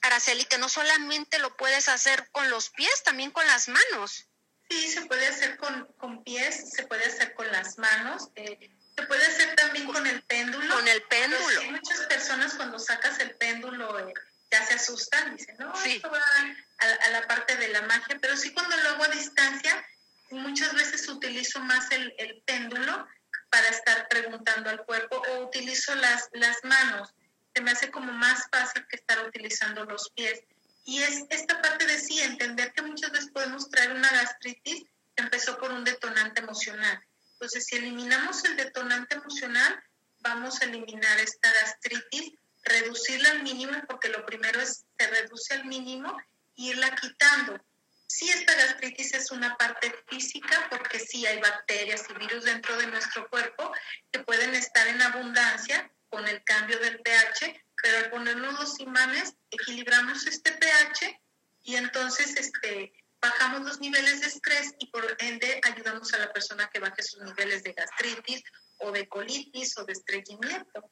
[0.00, 4.27] Araceli, que no solamente lo puedes hacer con los pies, también con las manos.
[4.70, 9.02] Sí, se puede hacer con, con pies, se puede hacer con las manos, eh, se
[9.04, 10.74] puede hacer también con el péndulo.
[10.74, 11.62] Con el péndulo.
[11.70, 14.12] muchas personas cuando sacas el péndulo eh,
[14.50, 18.36] ya se asustan, dicen, no, esto va a, a, la parte de la magia, pero
[18.36, 19.86] sí cuando lo hago a distancia,
[20.30, 23.06] muchas veces utilizo más el, el péndulo
[23.50, 27.14] para estar preguntando al cuerpo o utilizo las, las manos.
[27.54, 30.42] Se me hace como más fácil que estar utilizando los pies.
[30.88, 34.84] Y es esta parte de sí, entender que muchas veces podemos traer una gastritis
[35.16, 36.98] empezó por un detonante emocional.
[37.32, 39.84] Entonces, si eliminamos el detonante emocional,
[40.20, 45.66] vamos a eliminar esta gastritis, reducirla al mínimo, porque lo primero es se reduce al
[45.66, 46.18] mínimo,
[46.56, 47.62] e irla quitando.
[48.06, 52.86] Sí, esta gastritis es una parte física porque sí hay bacterias y virus dentro de
[52.86, 53.70] nuestro cuerpo
[54.10, 59.34] que pueden estar en abundancia con el cambio del pH, pero al ponernos los imanes
[59.50, 61.20] equilibramos este pH
[61.62, 66.68] y entonces este, bajamos los niveles de estrés y por ende ayudamos a la persona
[66.72, 68.42] que baje sus niveles de gastritis
[68.78, 70.90] o de colitis o de estreñimiento.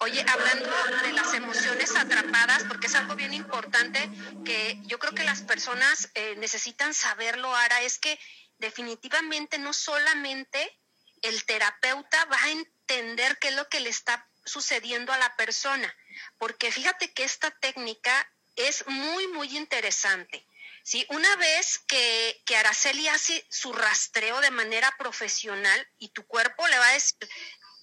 [0.00, 0.70] Oye, hablando
[1.02, 4.08] de las emociones atrapadas, porque es algo bien importante
[4.44, 8.18] que yo creo que las personas eh, necesitan saberlo, Ara, es que
[8.58, 10.80] definitivamente no solamente
[11.22, 15.94] el terapeuta va a entender qué es lo que le está sucediendo a la persona,
[16.38, 20.44] porque fíjate que esta técnica es muy, muy interesante.
[20.82, 21.06] ¿sí?
[21.10, 26.78] Una vez que, que Araceli hace su rastreo de manera profesional y tu cuerpo le
[26.78, 27.28] va a decir,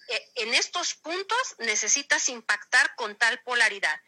[0.07, 3.99] eh, en estos puntos necesitas impactar con tal polaridad.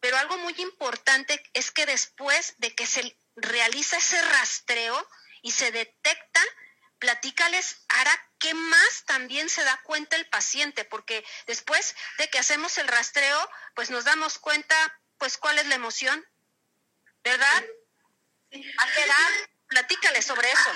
[0.00, 5.08] Pero algo muy importante es que después de que se realiza ese rastreo
[5.42, 6.42] y se detecta,
[6.98, 12.78] platícales, hará qué más también se da cuenta el paciente, porque después de que hacemos
[12.78, 14.74] el rastreo, pues nos damos cuenta,
[15.18, 16.24] pues cuál es la emoción,
[17.24, 17.64] ¿verdad?
[18.50, 19.48] ¿A qué edad?
[19.68, 20.70] Platícales sobre eso.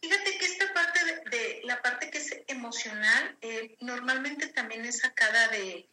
[0.00, 1.00] Fíjate que esta parte
[1.30, 5.88] de, la parte que es emocional, eh, normalmente también es sacada de,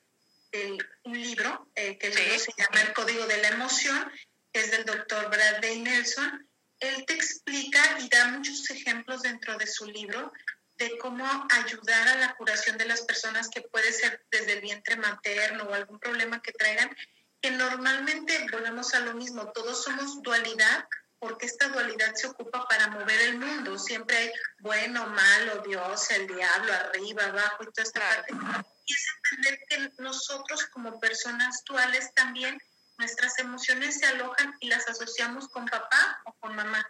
[1.03, 4.11] un libro, eh, que se llama El Código de la Emoción,
[4.51, 6.50] que es del doctor Bradley Nelson.
[6.81, 10.31] Él te explica y da muchos ejemplos dentro de su libro
[10.77, 14.95] de cómo ayudar a la curación de las personas que puede ser desde el vientre
[14.95, 16.89] materno o algún problema que traigan,
[17.39, 20.87] que normalmente volvemos a lo mismo, todos somos dualidad,
[21.19, 23.77] porque esta dualidad se ocupa para mover el mundo.
[23.77, 28.33] Siempre hay bueno, malo, Dios, el diablo, arriba, abajo y toda esta parte.
[28.87, 32.59] Y es entender que nosotros como personas duales también,
[33.01, 36.87] nuestras emociones se alojan y las asociamos con papá o con mamá.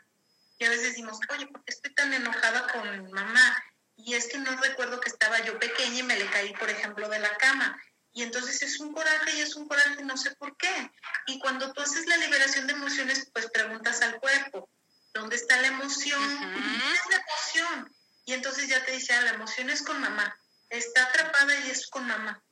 [0.60, 3.64] Y a veces decimos, oye, ¿por qué estoy tan enojada con mamá?
[3.96, 7.08] Y es que no recuerdo que estaba yo pequeña y me le caí, por ejemplo,
[7.08, 7.82] de la cama.
[8.12, 10.92] Y entonces es un coraje y es un coraje, no sé por qué.
[11.28, 14.70] Y cuando tú haces la liberación de emociones, pues preguntas al cuerpo,
[15.14, 16.22] ¿dónde está la emoción?
[16.22, 17.96] ¿Dónde es la emoción?
[18.26, 20.38] Y entonces ya te dice, ah, la emoción es con mamá,
[20.70, 22.44] está atrapada y es con mamá.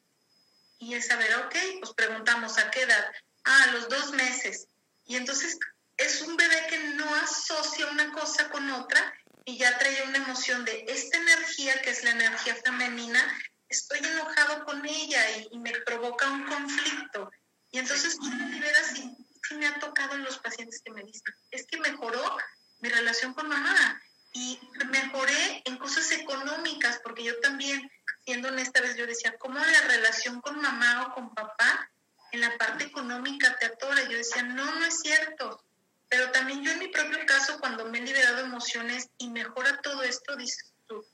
[0.77, 3.11] Y es saber, ok, pues preguntamos, ¿a qué edad?
[3.43, 4.67] Ah, a los dos meses.
[5.05, 5.57] Y entonces
[5.97, 9.13] es un bebé que no asocia una cosa con otra
[9.45, 13.21] y ya trae una emoción de esta energía, que es la energía femenina,
[13.67, 15.21] estoy enojado con ella
[15.51, 17.31] y, me provoca un conflicto.
[17.71, 19.15] Y entonces tú me liberas y
[19.47, 22.37] sí me ha tocado en los pacientes que me dicen, es que mejoró
[22.79, 24.01] mi relación con mamá
[24.33, 27.89] y mejoré en cosas económicas, porque yo también,
[28.25, 31.89] siendo honesta vez, yo decía, ¿cómo la relación con mamá o con papá
[32.31, 34.03] en la parte económica te atora?
[34.03, 35.63] Yo decía, no, no es cierto.
[36.09, 40.01] Pero también yo en mi propio caso, cuando me he liberado emociones y mejora todo
[40.03, 41.05] esto, dices tú,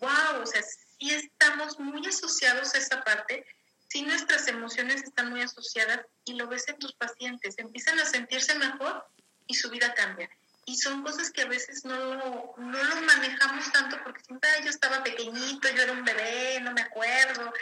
[0.00, 0.62] wow, o sea,
[0.98, 3.46] y estamos muy asociados a esa parte,
[3.88, 8.54] si nuestras emociones están muy asociadas y lo ves en tus pacientes, empiezan a sentirse
[8.56, 9.04] mejor
[9.46, 10.30] y su vida cambia.
[10.66, 15.02] Y son cosas que a veces no, no lo manejamos tanto porque siempre yo estaba
[15.02, 17.52] pequeñito, yo era un bebé, no me acuerdo.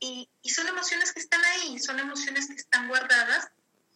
[0.00, 3.48] Y, y son emociones que están ahí, son emociones que están guardadas,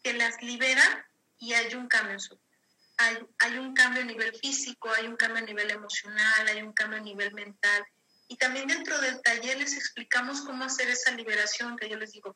[0.03, 1.05] que las liberan
[1.39, 2.39] y hay un cambio en su.
[2.99, 6.73] Hay, hay un cambio a nivel físico, hay un cambio a nivel emocional, hay un
[6.73, 7.85] cambio a nivel mental
[8.33, 12.35] y también dentro del taller les explicamos cómo hacer esa liberación, que yo les digo,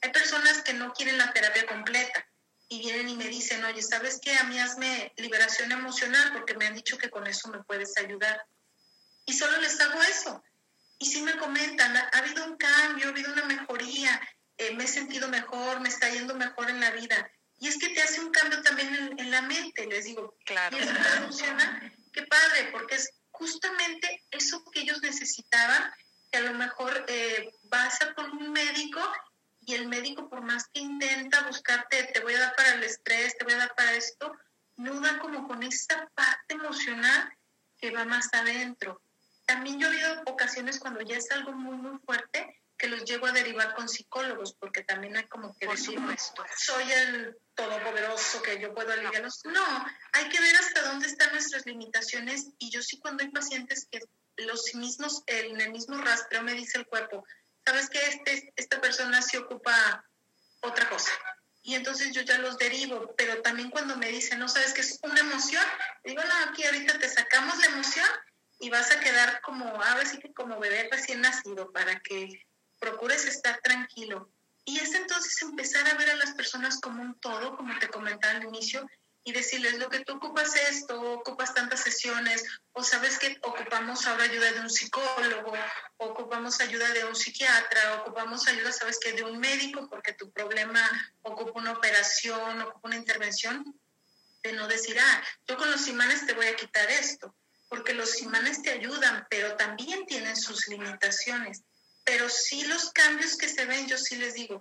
[0.00, 2.24] hay personas que no quieren la terapia completa
[2.68, 4.36] y vienen y me dicen, oye, ¿sabes qué?
[4.38, 8.46] A mí hazme liberación emocional porque me han dicho que con eso me puedes ayudar.
[9.26, 10.44] Y solo les hago eso.
[11.02, 14.20] Y si me comentan, ha, habido un cambio, ha habido una mejoría,
[14.56, 17.28] eh, me he sentido mejor, me está yendo mejor en la vida.
[17.58, 20.36] Y es que te hace un cambio también en, en la mente, les digo.
[20.46, 20.76] Claro.
[20.76, 21.92] Y eso funciona.
[22.12, 25.92] Qué padre, porque es justamente eso que ellos necesitaban,
[26.30, 29.00] que a lo mejor eh, vas a con un médico
[29.62, 33.36] y el médico por más que intenta buscarte, te voy a dar para el estrés,
[33.36, 34.32] te voy a dar para esto,
[34.76, 37.36] no da como con esa parte emocional
[37.76, 39.02] que va más adentro.
[39.52, 43.26] También yo he habido ocasiones cuando ya es algo muy, muy fuerte, que los llevo
[43.26, 46.00] a derivar con psicólogos, porque también hay como que decir,
[46.56, 49.42] soy el todopoderoso que yo puedo aliviarlos.
[49.44, 53.86] No, hay que ver hasta dónde están nuestras limitaciones y yo sí cuando hay pacientes
[53.90, 54.00] que
[54.38, 57.22] los mismos, en el mismo rastreo me dice el cuerpo,
[57.62, 60.02] sabes que este, esta persona se ocupa
[60.60, 61.12] otra cosa.
[61.62, 64.98] Y entonces yo ya los derivo, pero también cuando me dicen, no sabes que es
[65.02, 65.64] una emoción,
[66.04, 68.08] digo, no, aquí ahorita te sacamos la emoción
[68.62, 72.46] y vas a quedar como, ahora sí que como bebé recién nacido para que
[72.78, 74.30] procures estar tranquilo.
[74.64, 78.34] Y es entonces empezar a ver a las personas como un todo, como te comentaba
[78.34, 78.88] al inicio,
[79.24, 84.24] y decirles lo que tú ocupas esto, ocupas tantas sesiones, o sabes que ocupamos ahora
[84.24, 85.52] ayuda de un psicólogo,
[85.96, 90.88] ocupamos ayuda de un psiquiatra, ocupamos ayuda, sabes que de un médico, porque tu problema
[91.22, 93.76] ocupa una operación, ocupa una intervención,
[94.44, 97.34] de no decir, ah, yo con los imanes te voy a quitar esto,
[97.72, 101.62] porque los imanes te ayudan, pero también tienen sus limitaciones
[102.04, 104.60] pero sí los cambios que se ven, yo sí les digo,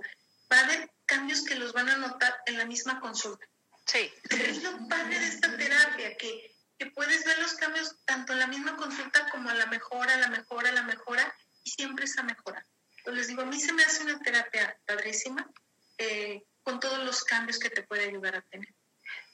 [0.51, 3.45] va a haber cambios que los van a notar en la misma consulta.
[3.85, 4.11] Sí.
[4.29, 8.47] Es lo padre de esta terapia, que, que puedes ver los cambios tanto en la
[8.47, 12.65] misma consulta como a la mejora, la mejora, la mejora, y siempre esa mejora.
[12.97, 15.49] Entonces les digo, a mí se me hace una terapia padrísima,
[15.97, 18.69] eh, con todos los cambios que te puede ayudar a tener.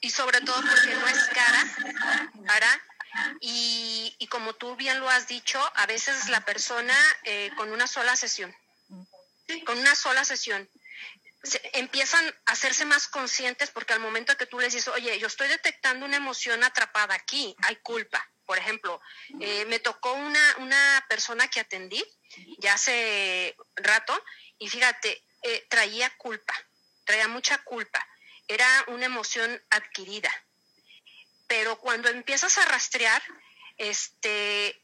[0.00, 2.82] Y sobre todo porque no es cara, para
[3.40, 6.94] y, como tú bien lo has dicho, a veces la persona
[7.24, 8.54] eh, con una sola sesión,
[9.64, 10.68] con una sola sesión,
[11.72, 15.48] empiezan a hacerse más conscientes porque al momento que tú les dices, oye, yo estoy
[15.48, 18.28] detectando una emoción atrapada aquí, hay culpa.
[18.44, 19.00] Por ejemplo,
[19.40, 22.02] eh, me tocó una, una persona que atendí
[22.58, 24.20] ya hace rato
[24.58, 26.54] y fíjate, eh, traía culpa,
[27.04, 28.06] traía mucha culpa,
[28.46, 30.30] era una emoción adquirida.
[31.48, 33.22] Pero cuando empiezas a rastrear,
[33.76, 34.80] este,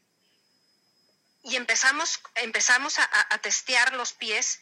[1.43, 4.59] y empezamos, empezamos a, testear los pies,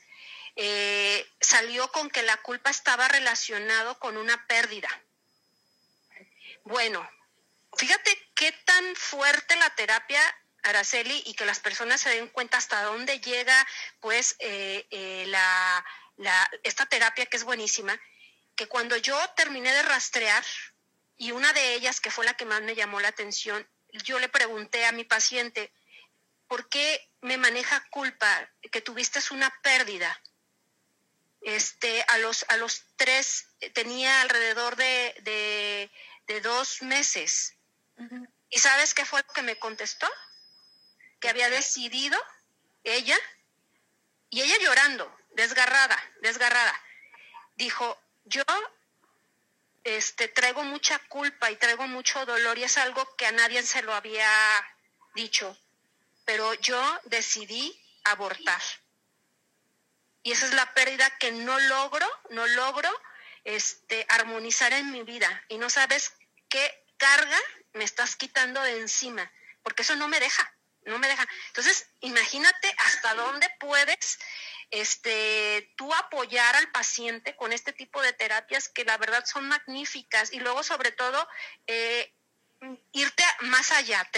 [0.55, 4.89] eh, salió con que la culpa estaba relacionado con una pérdida.
[6.65, 7.09] Bueno,
[7.75, 10.21] fíjate qué tan fuerte la terapia
[10.63, 13.67] Araceli, y que las personas se den cuenta hasta dónde llega,
[13.99, 15.85] pues, eh, eh, la,
[16.63, 17.99] esta terapia que es buenísima,
[18.55, 20.43] que cuando yo terminé de rastrear,
[21.17, 24.29] y una de ellas, que fue la que más me llamó la atención, yo le
[24.29, 25.71] pregunté a mi paciente,
[26.47, 30.21] ¿por qué me maneja culpa que tuviste una pérdida?
[31.41, 35.89] Este, a los, a los tres, tenía alrededor de,
[36.27, 37.55] de, dos meses.
[38.49, 40.09] ¿Y sabes qué fue lo que me contestó?
[41.23, 42.21] que había decidido
[42.83, 43.17] ella,
[44.29, 46.77] y ella llorando, desgarrada, desgarrada,
[47.55, 48.43] dijo, yo
[49.83, 53.81] este, traigo mucha culpa y traigo mucho dolor y es algo que a nadie se
[53.81, 54.29] lo había
[55.15, 55.57] dicho,
[56.25, 58.61] pero yo decidí abortar.
[60.23, 62.89] Y esa es la pérdida que no logro, no logro
[63.43, 65.43] este, armonizar en mi vida.
[65.49, 66.13] Y no sabes
[66.47, 67.39] qué carga
[67.73, 69.29] me estás quitando de encima,
[69.63, 70.53] porque eso no me deja
[70.85, 71.27] no me dejan.
[71.47, 74.19] Entonces, imagínate hasta dónde puedes
[74.73, 80.33] este, tú apoyar al paciente con este tipo de terapias que la verdad son magníficas
[80.33, 81.27] y luego sobre todo
[81.67, 82.11] eh,
[82.91, 84.09] irte más allá,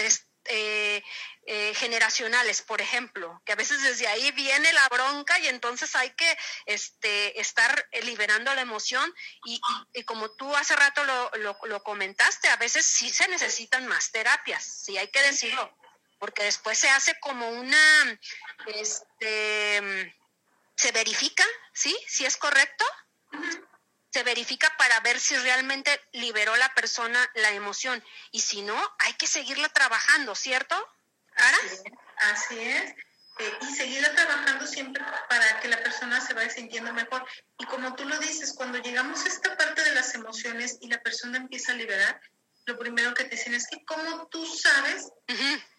[0.48, 1.02] eh,
[1.46, 6.10] eh, generacionales, por ejemplo, que a veces desde ahí viene la bronca y entonces hay
[6.10, 9.14] que este, estar liberando la emoción
[9.44, 9.60] y,
[10.04, 14.64] como tú hace rato lo, lo, lo comentaste, a veces sí se necesitan más terapias,
[14.64, 15.76] sí hay que decirlo
[16.18, 18.18] porque después se hace como una,
[18.68, 20.14] este,
[20.76, 21.96] se verifica, ¿sí?
[22.06, 22.84] Si es correcto.
[24.12, 28.02] Se verifica para ver si realmente liberó la persona la emoción.
[28.30, 30.76] Y si no, hay que seguirla trabajando, ¿cierto?
[32.16, 32.94] Así es.
[33.38, 37.26] Eh, y seguirla trabajando siempre para que la persona se vaya sintiendo mejor.
[37.58, 41.02] Y como tú lo dices, cuando llegamos a esta parte de las emociones y la
[41.02, 42.20] persona empieza a liberar,
[42.64, 45.08] lo primero que te dicen es que como tú sabes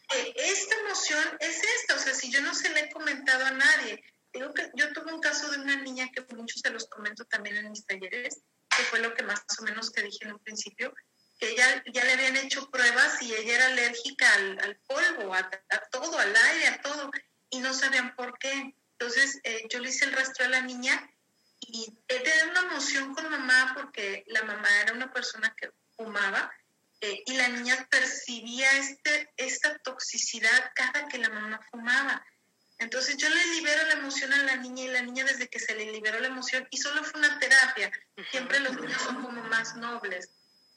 [0.10, 4.04] esta emoción es esta, o sea, si yo no se le he comentado a nadie,
[4.38, 7.58] digo que yo tuve un caso de una niña que muchos se los comento también
[7.58, 10.93] en mis talleres, que fue lo que más o menos te dije en un principio,
[11.39, 15.50] que ella ya le habían hecho pruebas y ella era alérgica al, polvo, a,
[15.91, 17.12] todo, al aire, a todo,
[17.50, 18.76] y no sabían por qué.
[18.93, 21.10] Entonces eh, yo le hice el rastro a la niña
[21.60, 26.52] y tenido una emoción con mamá porque la mamá era una persona que fumaba
[27.02, 32.23] eh, y la niña percibía este, esta toxicidad cada que la mamá fumaba.
[32.80, 35.76] Entonces yo le libero la emoción a la niña y la niña desde que se
[35.76, 37.92] le liberó la emoción, y solo fue una terapia,
[38.30, 40.30] siempre los niños son como más nobles,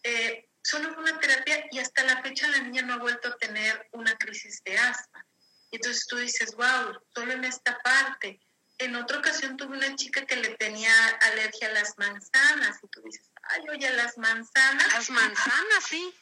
[0.02, 3.36] eh, solo fue una terapia y hasta la fecha la niña no ha vuelto a
[3.36, 5.26] tener una crisis de asma.
[5.70, 8.40] Y entonces tú dices, wow, solo en esta parte.
[8.78, 13.02] En otra ocasión tuve una chica que le tenía alergia a las manzanas y tú
[13.02, 14.92] dices, ay, oye, las manzanas.
[14.94, 16.12] Las manzanas, sí.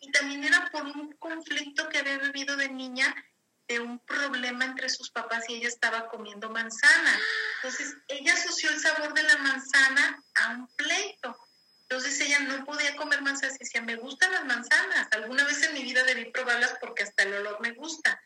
[0.00, 3.12] Y, también era por un conflicto que había vivido de niña,
[3.72, 7.20] de un problema entre sus papás y ella estaba comiendo manzana.
[7.56, 11.36] Entonces, ella asoció el sabor de la manzana a un pleito.
[11.82, 15.08] Entonces ella no podía comer manzanas y decía, me gustan las manzanas.
[15.12, 18.18] Alguna vez en mi vida debí probarlas porque hasta el olor me gusta.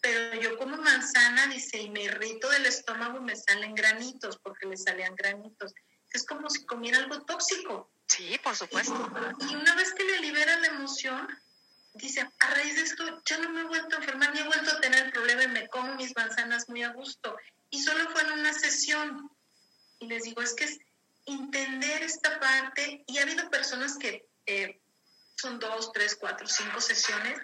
[0.00, 4.66] Pero yo como manzana, dice, y me irrito del estómago y me salen granitos porque
[4.66, 5.72] le salían granitos
[6.12, 7.90] es como si comiera algo tóxico.
[8.06, 9.10] Sí, por supuesto.
[9.48, 11.28] Y, una vez que le libera la emoción,
[11.94, 14.70] dice, a raíz de esto ya no me he vuelto a enfermar, ni he vuelto
[14.70, 17.36] a tener problema y me como mis manzanas muy a gusto.
[17.70, 19.30] Y solo fue en una sesión.
[19.98, 20.78] Y les digo, es que es
[21.26, 23.04] entender esta parte.
[23.06, 24.80] Y ha habido personas que eh,
[25.36, 27.38] son dos, tres, cuatro, cinco sesiones.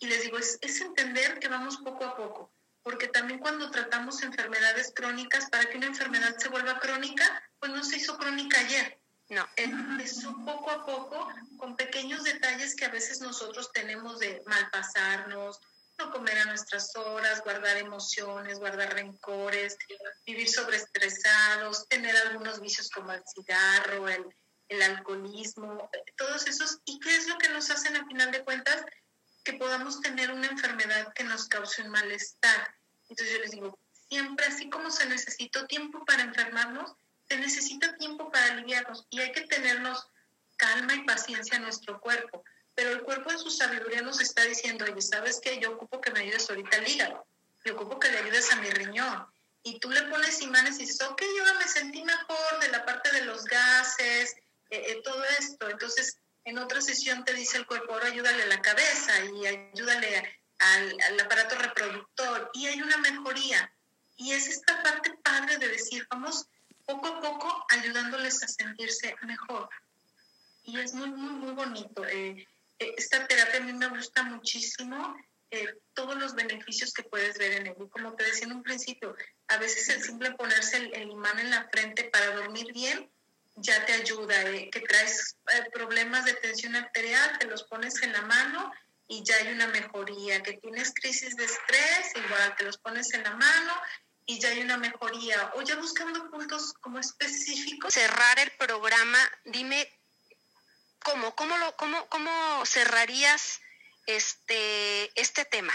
[0.00, 2.52] Y les digo, es, es entender que vamos poco a poco.
[2.82, 7.24] Porque también cuando tratamos enfermedades crónicas, para que una enfermedad se vuelva crónica,
[7.60, 9.01] pues no se hizo crónica ayer.
[9.32, 9.48] No.
[9.56, 11.26] Empezó poco a poco
[11.56, 15.58] con pequeños detalles que a veces nosotros tenemos de malpasarnos,
[15.98, 19.78] no comer a nuestras horas, guardar emociones, guardar rencores,
[20.26, 24.22] vivir sobreestresados, tener algunos vicios como el cigarro, el,
[24.68, 26.80] el alcoholismo, todos esos.
[26.84, 28.84] ¿Y qué es lo que nos hacen a final de cuentas?
[29.44, 32.74] que podamos tener una enfermedad que nos cause un malestar.
[33.08, 33.78] Entonces yo les digo,
[34.08, 36.94] siempre así como se necesitó tiempo para enfermarnos,
[37.32, 40.06] se necesita tiempo para aliviarnos y hay que tenernos
[40.56, 42.44] calma y paciencia en nuestro cuerpo.
[42.74, 45.58] Pero el cuerpo en su sabiduría nos está diciendo, oye, ¿sabes qué?
[45.58, 47.26] Yo ocupo que me ayudes ahorita al hígado,
[47.64, 49.26] yo ocupo que le ayudes a mi riñón.
[49.62, 53.10] Y tú le pones imanes y dices, ok, yo me sentí mejor de la parte
[53.12, 54.34] de los gases,
[54.68, 55.70] eh, eh, todo esto.
[55.70, 60.38] Entonces, en otra sesión te dice el cuerpo, ahora ayúdale a la cabeza y ayúdale
[60.58, 62.50] al, al aparato reproductor.
[62.52, 63.72] Y hay una mejoría.
[64.16, 66.46] Y es esta parte padre de decir, vamos
[66.86, 69.68] poco a poco ayudándoles a sentirse mejor.
[70.64, 72.06] Y es muy, muy, muy bonito.
[72.06, 72.46] Eh,
[72.78, 75.16] eh, esta terapia a mí me gusta muchísimo.
[75.50, 77.76] Eh, todos los beneficios que puedes ver en él.
[77.90, 79.14] Como te decía en un principio,
[79.48, 83.10] a veces el simple ponerse el, imán en la frente para dormir bien
[83.56, 84.44] ya te ayuda.
[84.44, 85.36] que traes
[85.74, 88.72] problemas de tensión arterial, te los pones en la mano
[89.08, 90.42] y ya hay una mejoría.
[90.42, 93.74] Que tienes crisis de estrés, igual te los pones en la mano
[94.32, 95.52] y ya hay una mejoría.
[95.56, 97.92] O ya buscando puntos como específicos.
[97.92, 99.88] Cerrar el programa, dime
[101.04, 103.60] cómo, cómo, lo, cómo, cómo cerrarías
[104.06, 105.74] este, este tema.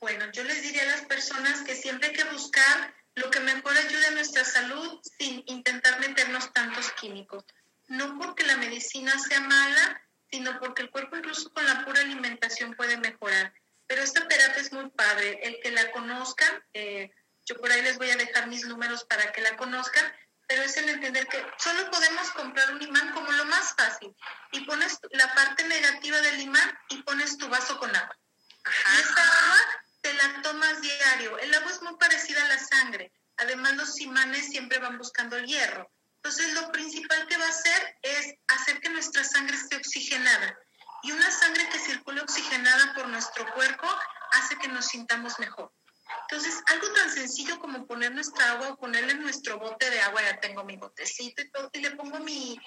[0.00, 3.76] Bueno, yo les diría a las personas que siempre hay que buscar lo que mejor
[3.76, 7.44] ayude a nuestra salud sin intentar meternos tantos químicos.
[7.88, 10.00] No porque la medicina sea mala,
[10.30, 13.52] sino porque el cuerpo incluso con la pura alimentación puede mejorar.
[13.90, 15.40] Pero esta terapia es muy padre.
[15.42, 17.10] El que la conozcan, eh,
[17.44, 20.06] yo por ahí les voy a dejar mis números para que la conozcan,
[20.46, 24.14] pero es el entender que solo podemos comprar un imán como lo más fácil.
[24.52, 28.16] Y pones la parte negativa del imán y pones tu vaso con agua.
[28.64, 29.58] Y esa agua
[30.02, 31.36] te la tomas diario.
[31.38, 33.12] El agua es muy parecida a la sangre.
[33.38, 35.90] Además, los imanes siempre van buscando el hierro.
[36.22, 40.56] Entonces, lo principal que va a hacer es hacer que nuestra sangre esté oxigenada
[41.02, 43.86] y una sangre que circule oxigenada por nuestro cuerpo
[44.32, 45.72] hace que nos sintamos mejor.
[46.22, 50.40] Entonces, algo tan sencillo como poner nuestra agua o ponerle nuestro bote de agua, ya
[50.40, 52.60] tengo mi botecito y todo, y le pongo mi,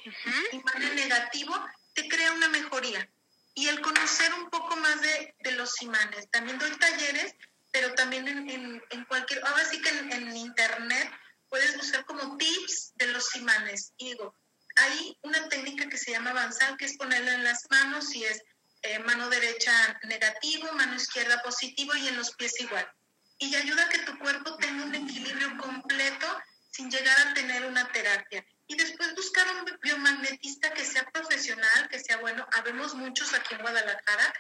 [0.52, 1.54] imán negativo,
[1.94, 3.08] te crea una mejoría.
[3.56, 6.30] Y el conocer un poco más de, de los imanes.
[6.32, 7.36] También doy talleres,
[7.72, 11.12] pero también en, en, cualquier, ahora sí que en, en internet
[11.50, 13.94] puedes buscar como tips de los imanes.
[13.98, 14.36] Y digo,
[14.76, 18.42] hay una técnica que se llama avanzar, que es ponerla en las manos y es
[18.82, 19.72] eh, mano derecha
[20.04, 22.90] negativo, mano izquierda positivo y en los pies igual.
[23.38, 26.28] Y ayuda a que tu cuerpo tenga un equilibrio completo
[26.72, 28.46] sin llegar a tener una terapia.
[28.68, 32.48] Y después buscar un biomagnetista que sea profesional, que sea bueno.
[32.54, 34.34] Habemos muchos aquí en Guadalajara.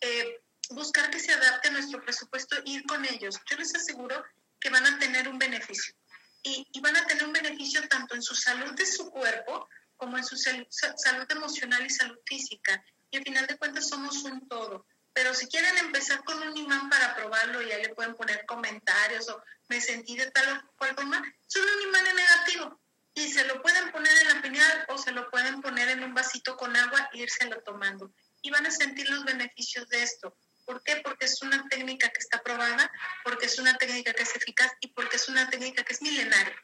[0.00, 3.36] Eh, buscar que se adapte a nuestro presupuesto ir con ellos.
[3.48, 4.24] Yo les aseguro
[4.60, 5.94] que van a tener un beneficio.
[6.42, 9.68] Y, y, van a tener un beneficio tanto en su salud de su cuerpo
[9.98, 12.82] como en su salud emocional y salud física.
[13.10, 14.86] Y al final de cuentas somos un todo.
[15.12, 19.42] Pero si quieren empezar con un imán para probarlo, ya le pueden poner comentarios o
[19.68, 22.80] me sentí de tal o cual forma, solo un imán es negativo.
[23.14, 26.14] Y se lo pueden poner en la piñal o se lo pueden poner en un
[26.14, 28.12] vasito con agua e írselo tomando.
[28.42, 30.36] Y van a sentir los beneficios de esto.
[30.64, 31.00] ¿Por qué?
[31.02, 32.88] Porque es una técnica que está probada,
[33.24, 36.54] porque es una técnica que es eficaz y porque es una técnica que es milenaria.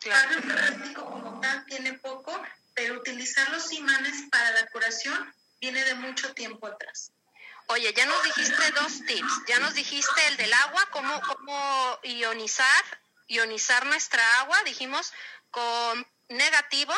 [0.00, 0.38] Claro.
[0.38, 2.42] El práctico como tal tiene poco,
[2.80, 7.12] pero utilizar los imanes para la curación viene de mucho tiempo atrás.
[7.66, 9.32] Oye, ya nos dijiste dos tips.
[9.46, 12.84] Ya nos dijiste el del agua, cómo, ionizar,
[13.26, 15.12] ionizar nuestra agua, dijimos,
[15.50, 16.94] con negativo.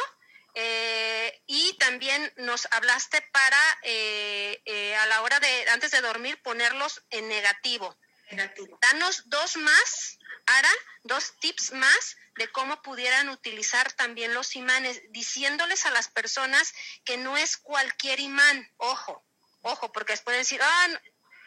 [0.54, 6.40] Eh, y también nos hablaste para eh, eh, a la hora de antes de dormir
[6.42, 7.98] ponerlos en negativo.
[8.32, 8.78] Negativo.
[8.80, 10.70] Danos dos más, Ara,
[11.04, 16.72] dos tips más de cómo pudieran utilizar también los imanes, diciéndoles a las personas
[17.04, 19.22] que no es cualquier imán, ojo,
[19.60, 20.88] ojo, porque después decir, ah,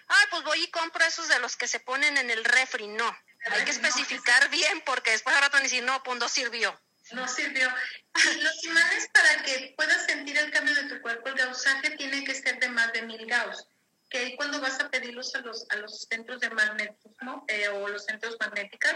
[0.07, 3.17] ah, pues voy y compro esos de los que se ponen en el refri, no,
[3.47, 6.79] hay que especificar bien porque después ahora van a decir, no, pues no sirvió.
[7.11, 7.71] No sirvió.
[8.41, 12.33] Los imanes para que puedas sentir el cambio de tu cuerpo, el gausaje tiene que
[12.33, 13.67] ser de más de mil gauss
[14.10, 18.06] que cuando vas a pedirlos a los, a los centros de magnetismo eh, o los
[18.06, 18.93] centros magnéticos,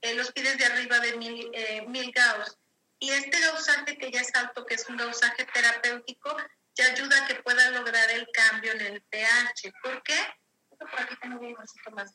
[0.00, 2.58] eh, los pides de arriba de mil, eh, mil gauss.
[2.98, 6.36] Y este gausaje que ya es alto, que es un gausaje terapéutico,
[6.74, 9.72] ya ayuda a que pueda lograr el cambio en el pH.
[9.82, 10.18] ¿Por qué?
[10.78, 12.14] Por aquí tengo un más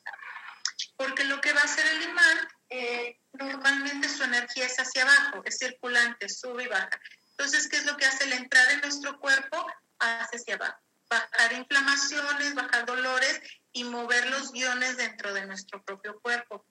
[0.96, 5.42] Porque lo que va a hacer el imán, eh, normalmente su energía es hacia abajo,
[5.44, 6.90] es circulante, sube y baja.
[7.30, 8.26] Entonces, ¿qué es lo que hace?
[8.26, 9.66] La entrada en nuestro cuerpo
[9.98, 10.87] hace hacia abajo.
[11.08, 13.40] Bajar inflamaciones, bajar dolores
[13.72, 16.64] y mover los guiones dentro de nuestro propio cuerpo.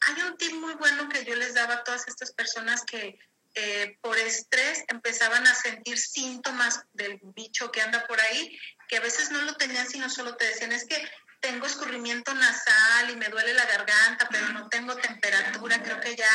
[0.00, 3.18] Hay un tip muy bueno que yo les daba a todas estas personas que
[3.54, 9.00] eh, por estrés empezaban a sentir síntomas del bicho que anda por ahí, que a
[9.00, 11.06] veces no lo tenían, sino solo te decían, es que
[11.40, 16.30] tengo escurrimiento nasal y me duele la garganta, pero no tengo temperatura, creo que ya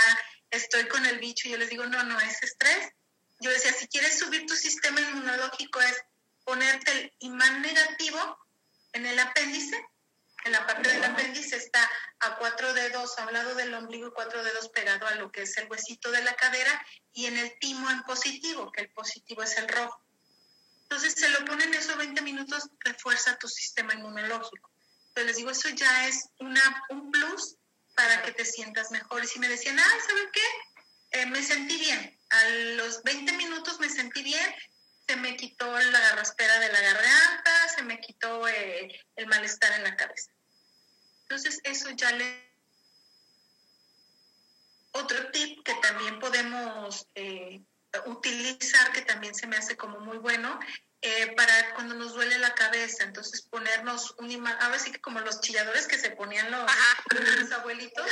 [0.52, 1.48] estoy con el bicho.
[1.48, 2.90] Y yo les digo, no, no, es estrés.
[3.40, 5.98] Yo decía, si quieres subir tu sistema inmunológico es
[6.48, 8.40] ponerte el imán negativo
[8.94, 9.86] en el apéndice.
[10.46, 11.88] En la parte del apéndice está
[12.22, 15.58] a cuatro dedos, a un lado del ombligo, cuatro dedos pegado a lo que es
[15.58, 19.58] el huesito de la cadera, y en el timo en positivo, que el positivo es
[19.58, 20.02] el rojo.
[20.84, 24.72] Entonces se lo ponen esos 20 minutos, refuerza tu sistema inmunológico
[25.24, 27.56] les digo, eso ya es una, un plus
[27.96, 29.24] para que te sientas mejor.
[29.24, 31.20] Y si me decían, ay, ¿saben qué?
[31.20, 32.20] Eh, me sentí bien.
[32.30, 34.56] A los 20 minutos me sentí bien,
[35.08, 39.84] se me quitó la garraspera de la garganta, se me quitó eh, el malestar en
[39.84, 40.32] la cabeza.
[41.22, 42.48] Entonces, eso ya le...
[44.92, 47.62] Otro tip que también podemos eh,
[48.06, 50.60] utilizar, que también se me hace como muy bueno,
[51.02, 53.04] eh, para cuando nos duele la cabeza.
[53.04, 56.70] Entonces ponernos un imán, ahora sí que como los chilladores que se ponían los,
[57.40, 58.08] los abuelitos,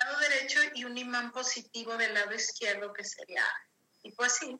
[0.00, 3.44] lado derecho y un imán positivo del lado izquierdo que sería
[4.02, 4.58] tipo así.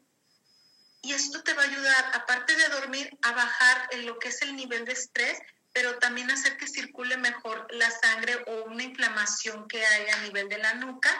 [1.02, 4.42] Y esto te va a ayudar, aparte de dormir, a bajar en lo que es
[4.42, 5.38] el nivel de estrés,
[5.72, 10.48] pero también hacer que circule mejor la sangre o una inflamación que hay a nivel
[10.48, 11.10] de la nuca.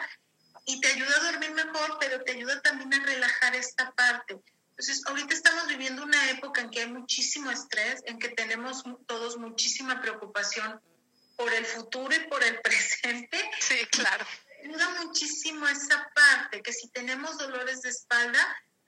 [0.65, 4.39] Y te ayuda a dormir mejor, pero te ayuda también a relajar esta parte.
[4.79, 9.37] Entonces, ahorita estamos viviendo una época en que hay muchísimo estrés, en que tenemos todos
[9.37, 10.79] muchísima preocupación
[11.35, 13.51] por el futuro y por el presente.
[13.59, 14.25] Sí, claro.
[14.63, 18.39] Ayuda muchísimo esa parte, que si tenemos dolores de espalda,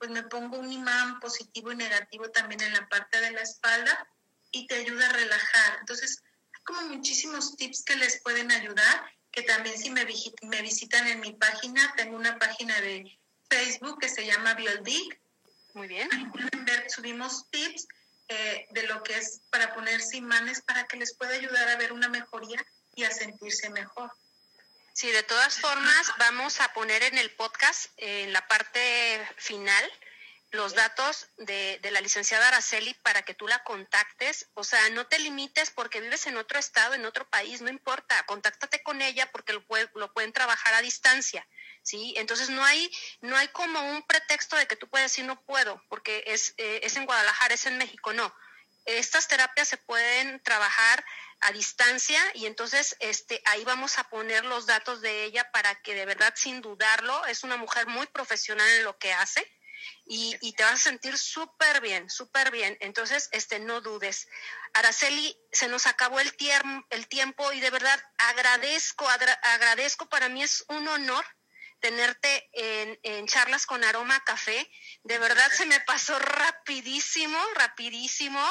[0.02, 4.08] pues me pongo un imán positivo y negativo también en la parte de la espalda
[4.49, 5.78] y te ayuda a relajar.
[5.80, 6.24] Entonces,
[6.56, 10.04] hay como muchísimos tips que les pueden ayudar, que también si me,
[10.41, 13.16] me visitan en mi página, tengo una página de
[13.47, 15.22] Facebook que se llama Bioldic,
[15.76, 16.10] muy bien.
[16.32, 17.88] pueden ver, subimos tips
[18.28, 21.93] eh, de lo que es para ponerse imanes para que les pueda ayudar a ver
[21.93, 24.12] una mejoría y a sentirse mejor.
[24.93, 29.91] Sí, de todas formas, vamos a poner en el podcast, en la parte final,
[30.51, 34.49] los datos de, de, la licenciada Araceli para que tú la contactes.
[34.53, 38.21] O sea, no te limites porque vives en otro estado, en otro país, no importa.
[38.25, 39.63] Contáctate con ella porque lo,
[39.95, 41.47] lo pueden trabajar a distancia.
[41.83, 42.13] ¿sí?
[42.17, 45.81] Entonces no hay, no hay como un pretexto de que tú puedes decir no puedo,
[45.89, 48.33] porque es, eh, es en Guadalajara, es en México, no.
[48.86, 51.05] Estas terapias se pueden trabajar
[51.41, 55.95] a distancia y entonces este, ahí vamos a poner los datos de ella para que
[55.95, 59.45] de verdad sin dudarlo, es una mujer muy profesional en lo que hace
[60.05, 62.77] y, y te vas a sentir súper bien, súper bien.
[62.82, 64.27] Entonces, este, no dudes.
[64.73, 66.32] Araceli, se nos acabó el,
[66.89, 71.25] el tiempo y de verdad agradezco, agradezco, para mí es un honor
[71.82, 74.69] tenerte en, charlas con aroma café.
[75.03, 78.41] De verdad se me pasó rapidísimo, rapidísimo.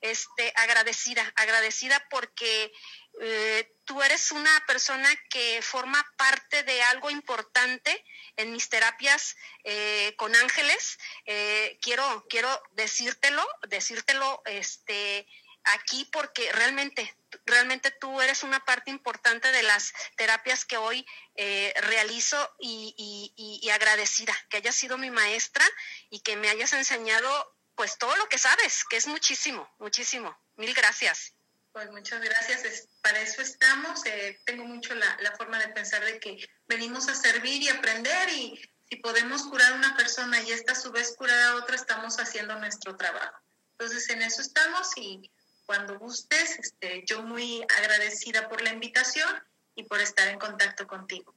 [0.00, 2.72] Este, agradecida, agradecida porque
[3.20, 8.04] eh, tú eres una persona que forma parte de algo importante
[8.36, 10.98] en mis terapias eh, con ángeles.
[11.26, 15.26] Eh, quiero, quiero decírtelo, decírtelo, este,
[15.64, 17.14] aquí porque realmente,
[17.46, 24.36] realmente tú eres una parte importante de las terapias que hoy eh, realizo y, agradecida
[24.48, 25.64] que hayas sido mi maestra
[26.10, 30.36] y que me hayas enseñado pues todo lo que sabes, que es muchísimo, muchísimo.
[30.56, 31.32] Mil gracias.
[31.72, 34.04] Pues muchas gracias, para eso estamos.
[34.06, 38.28] Eh, tengo mucho la, la forma de pensar de que venimos a servir y aprender
[38.30, 41.76] y si podemos curar a una persona y esta a su vez curar a otra,
[41.76, 43.38] estamos haciendo nuestro trabajo.
[43.78, 45.30] Entonces en eso estamos y
[45.70, 46.58] cuando gustes.
[46.58, 49.40] Este, yo muy agradecida por la invitación
[49.76, 51.32] y por estar en contacto contigo.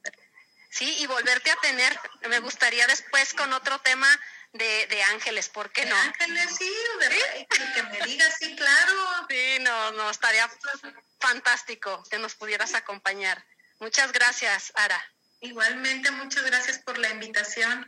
[0.72, 1.96] Sí, y volverte a tener,
[2.28, 4.08] me gustaría después con otro tema
[4.54, 5.96] de, de ángeles, ¿por qué no?
[5.96, 8.94] ángeles, sí, de que me digas, sí, claro.
[9.30, 10.50] Sí, no, no, estaría
[11.20, 13.46] fantástico que nos pudieras acompañar.
[13.78, 15.00] Muchas gracias, Ara.
[15.42, 17.88] Igualmente, muchas gracias por la invitación.